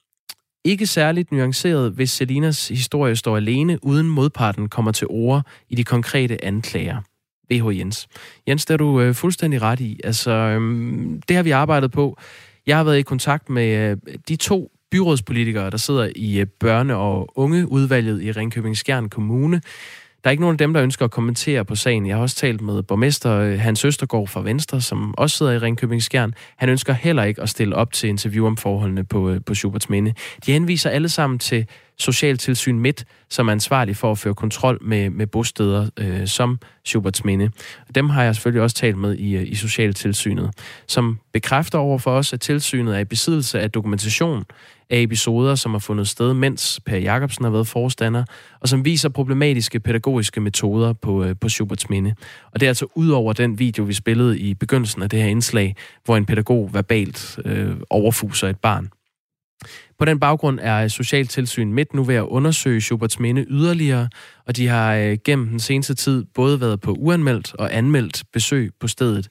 [0.65, 5.85] ikke særligt nuanceret, hvis Selinas historie står alene, uden modparten kommer til ord i de
[5.85, 7.01] konkrete anklager.
[7.49, 8.09] BH Jens.
[8.49, 10.01] Jens, det er du øh, fuldstændig ret i.
[10.05, 12.17] Altså, øhm, det har vi arbejdet på.
[12.67, 13.97] Jeg har været i kontakt med øh,
[14.29, 19.61] de to byrådspolitikere, der sidder i øh, børne- og ungeudvalget i Ringkøbing Skjern Kommune.
[20.25, 22.07] Der er ikke nogen af dem, der ønsker at kommentere på sagen.
[22.07, 25.59] Jeg har også talt med borgmester øh, Hans Østergaard fra Venstre, som også sidder i
[25.59, 26.35] Ringkøbing Skjern.
[26.57, 29.89] Han ønsker heller ikke at stille op til interview om forholdene på, øh, på Schuberts
[29.89, 30.15] Minde.
[30.47, 31.67] De henviser alle sammen til
[32.01, 37.25] Socialtilsyn Midt, som er ansvarlig for at føre kontrol med, med bosteder øh, som Schuberts
[37.25, 37.51] Minde.
[37.95, 40.51] Dem har jeg selvfølgelig også talt med i, øh, i Socialtilsynet,
[40.89, 44.45] som bekræfter over for os, at tilsynet er i besiddelse af dokumentation
[44.91, 48.25] af episoder, som har fundet sted, mens Per Jacobsen har været forstander,
[48.61, 52.15] og som viser problematiske pædagogiske metoder på, øh, på Schuberts Minde.
[52.53, 55.29] Og det er altså ud over den video, vi spillede i begyndelsen af det her
[55.29, 58.91] indslag, hvor en pædagog verbalt øh, overfuser et barn.
[59.99, 64.09] På den baggrund er Socialtilsyn midt nu ved at undersøge Schuberts Minde yderligere,
[64.47, 68.71] og de har øh, gennem den seneste tid både været på uanmeldt og anmeldt besøg
[68.81, 69.29] på stedet.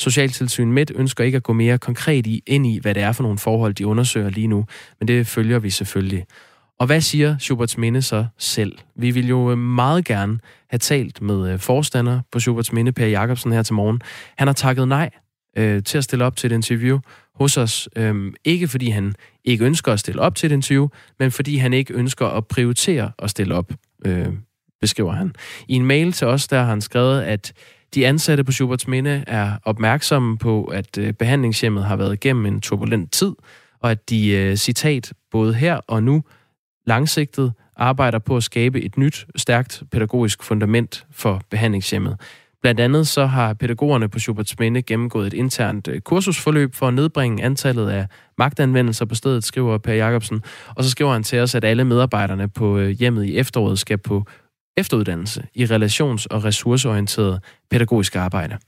[0.00, 3.22] Socialtilsyn Midt ønsker ikke at gå mere konkret i, ind i, hvad det er for
[3.22, 4.64] nogle forhold, de undersøger lige nu,
[5.00, 6.24] men det følger vi selvfølgelig.
[6.78, 8.78] Og hvad siger Schuberts Minde så selv?
[8.96, 10.38] Vi vil jo øh, meget gerne
[10.70, 14.00] have talt med øh, forstander på Schuberts Minde, Per Jacobsen, her til morgen.
[14.38, 15.10] Han har takket nej
[15.56, 16.98] øh, til at stille op til et interview
[17.38, 17.88] hos os.
[17.96, 19.14] Øhm, ikke fordi han
[19.44, 23.12] ikke ønsker at stille op til den interview, men fordi han ikke ønsker at prioritere
[23.18, 23.72] at stille op,
[24.06, 24.28] øh,
[24.80, 25.34] beskriver han.
[25.68, 27.52] I en mail til os, der har han skrevet, at
[27.94, 32.60] de ansatte på Schuberts Minde er opmærksomme på, at øh, behandlingshjemmet har været igennem en
[32.60, 33.32] turbulent tid,
[33.80, 36.22] og at de, øh, citat, både her og nu,
[36.86, 42.16] langsigtet arbejder på at skabe et nyt, stærkt pædagogisk fundament for behandlingshjemmet.
[42.62, 46.94] Blandt andet så har pædagogerne på Schuberts Minde gennemgået et internt øh, kursusforløb for at
[46.94, 48.06] nedbringe antallet af
[48.38, 50.42] magtanvendelser på stedet, skriver Per Jacobsen.
[50.76, 53.98] Og så skriver han til os, at alle medarbejderne på øh, hjemmet i efteråret skal
[53.98, 54.24] på
[54.76, 57.40] efteruddannelse i relations- og ressourceorienteret
[57.70, 58.58] pædagogisk arbejde.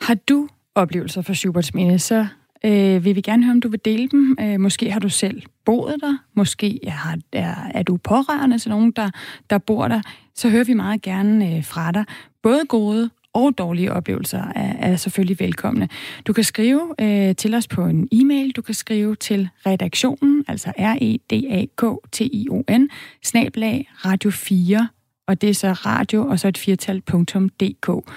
[0.00, 2.26] Har du oplevelser fra Schuberts Minde, så
[2.64, 4.36] øh, vil vi gerne høre, om du vil dele dem.
[4.40, 8.90] Øh, måske har du selv boet der, måske er, er, er du pårørende til nogen,
[8.90, 9.10] der,
[9.50, 10.00] der bor der.
[10.34, 12.04] Så hører vi meget gerne øh, fra dig.
[12.46, 15.88] Både gode og dårlige oplevelser er, er selvfølgelig velkomne.
[16.26, 18.50] Du kan skrive øh, til os på en e-mail.
[18.50, 21.68] Du kan skrive til redaktionen, altså R-E-D-A-K-T-I-O-N,
[23.24, 24.88] snablag radio 4
[25.28, 28.10] og det er så radio og så et firtal.dk.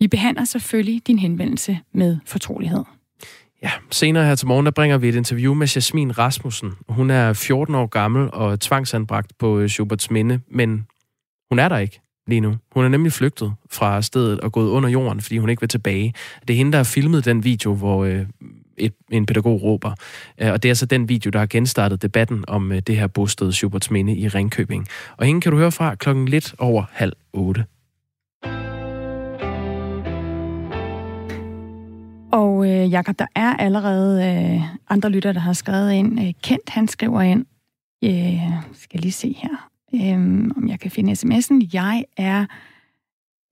[0.00, 2.84] Vi behandler selvfølgelig din henvendelse med fortrolighed.
[3.62, 6.70] Ja, senere her til morgen, der bringer vi et interview med Jasmin Rasmussen.
[6.88, 10.86] Hun er 14 år gammel og tvangsanbragt på øh, Schuberts Minde, men
[11.50, 12.56] hun er der ikke lige nu.
[12.72, 16.14] Hun er nemlig flygtet fra stedet og gået under jorden, fordi hun ikke vil tilbage.
[16.48, 18.26] Det er hende, der har filmet den video, hvor øh,
[18.76, 19.94] et, en pædagog råber.
[20.38, 23.06] Øh, og det er så den video, der har genstartet debatten om øh, det her
[23.06, 24.88] bosted Schuberts Minde i Ringkøbing.
[25.16, 27.64] Og hende kan du høre fra klokken lidt over halv otte.
[32.32, 36.20] Og øh, Jakob, der er allerede øh, andre lytter, der har skrevet ind.
[36.20, 37.46] Øh, Kent, han skriver ind,
[38.04, 38.40] øh,
[38.72, 41.68] skal lige se her, øh, om jeg kan finde sms'en.
[41.72, 42.46] Jeg er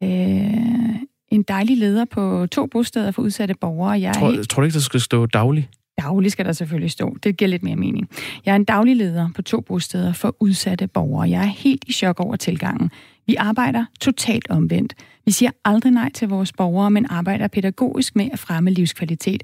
[0.03, 0.95] øh,
[1.29, 4.01] en dejlig leder på to bosteder for udsatte borgere.
[4.01, 4.51] Jeg tror, helt...
[4.51, 5.69] tror du ikke, der skal stå daglig?
[6.01, 7.17] Daglig skal der selvfølgelig stå.
[7.23, 8.09] Det giver lidt mere mening.
[8.47, 11.31] Jeg er en daglig leder på to bosteder for udsatte borgere.
[11.31, 12.91] Jeg er helt i chok over tilgangen.
[13.27, 14.95] Vi arbejder totalt omvendt.
[15.27, 19.43] Vi siger aldrig nej til vores borgere, men arbejder pædagogisk med at fremme livskvalitet.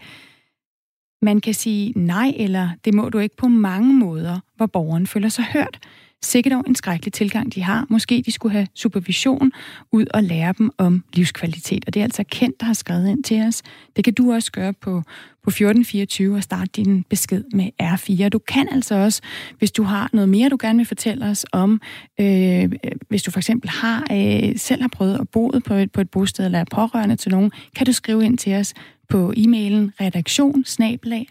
[1.22, 5.28] Man kan sige nej, eller det må du ikke på mange måder, hvor borgeren føler
[5.28, 5.78] sig hørt.
[6.22, 7.86] Sikkert dog en skrækkelig tilgang, de har.
[7.90, 9.52] Måske de skulle have supervision
[9.92, 11.84] ud og lære dem om livskvalitet.
[11.86, 13.62] Og det er altså Kent, der har skrevet ind til os.
[13.96, 15.02] Det kan du også gøre på,
[15.42, 18.28] på 1424 og starte din besked med R4.
[18.28, 19.22] Du kan altså også,
[19.58, 21.80] hvis du har noget mere, du gerne vil fortælle os om,
[22.20, 22.72] øh,
[23.08, 26.10] hvis du for eksempel har øh, selv har prøvet at bo på et, på et
[26.10, 28.74] bosted eller er pårørende til nogen, kan du skrive ind til os
[29.08, 30.64] på e-mailen redaktion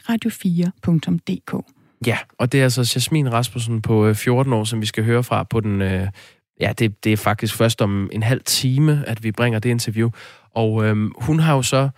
[0.09, 1.74] radio4.dk.
[2.07, 5.23] Ja, og det er altså Jasmin Rasmussen på øh, 14 år, som vi skal høre
[5.23, 5.81] fra på den...
[5.81, 6.07] Øh,
[6.61, 10.09] ja, det, det er faktisk først om en halv time, at vi bringer det interview.
[10.55, 11.89] Og øh, hun har jo så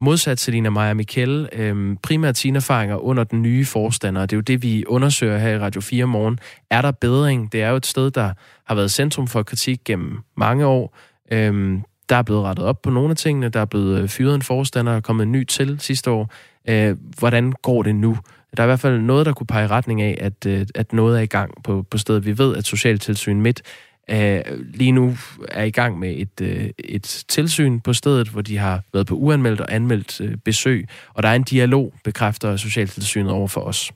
[0.00, 4.20] modsat Selina Maja Mikkel, øh, primært sine erfaringer under den nye forstander.
[4.20, 6.38] Det er jo det, vi undersøger her i Radio 4 morgen.
[6.70, 7.52] Er der bedring?
[7.52, 8.32] Det er jo et sted, der
[8.66, 10.96] har været centrum for kritik gennem mange år.
[11.32, 11.78] Øh,
[12.08, 13.48] der er blevet rettet op på nogle af tingene.
[13.48, 16.32] Der er blevet øh, fyret en forstander og kommet en ny til sidste år.
[16.68, 18.16] Øh, hvordan går det nu?
[18.56, 20.92] Der er i hvert fald noget, der kunne pege i retning af, at, øh, at
[20.92, 22.26] noget er i gang på, på stedet.
[22.26, 23.62] Vi ved, at Socialtilsyn Midt
[24.10, 24.40] øh,
[24.74, 25.16] lige nu
[25.48, 29.14] er i gang med et, øh, et tilsyn på stedet, hvor de har været på
[29.14, 33.92] uanmeldt og anmeldt øh, besøg, og der er en dialog, bekræfter Socialtilsynet over for os.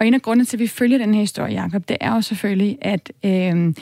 [0.00, 2.20] Og en af grundene til, at vi følger den her historie, Jacob, det er jo
[2.20, 3.74] selvfølgelig, at øh,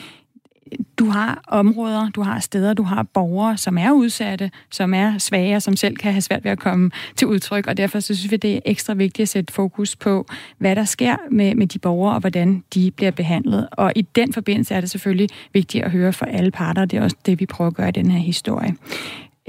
[0.99, 5.59] du har områder, du har steder, du har borgere, som er udsatte, som er svage,
[5.59, 8.37] som selv kan have svært ved at komme til udtryk, og derfor så synes vi,
[8.37, 12.13] det er ekstra vigtigt at sætte fokus på, hvad der sker med, med de borgere,
[12.13, 13.67] og hvordan de bliver behandlet.
[13.71, 16.99] Og i den forbindelse er det selvfølgelig vigtigt at høre fra alle parter, og det
[16.99, 18.75] er også det, vi prøver at gøre i den her historie.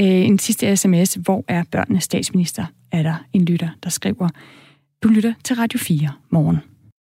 [0.00, 4.28] Øh, en sidste sms, hvor er børnenes statsminister, er der en lytter, der skriver,
[5.02, 6.58] du lytter til Radio 4 morgen.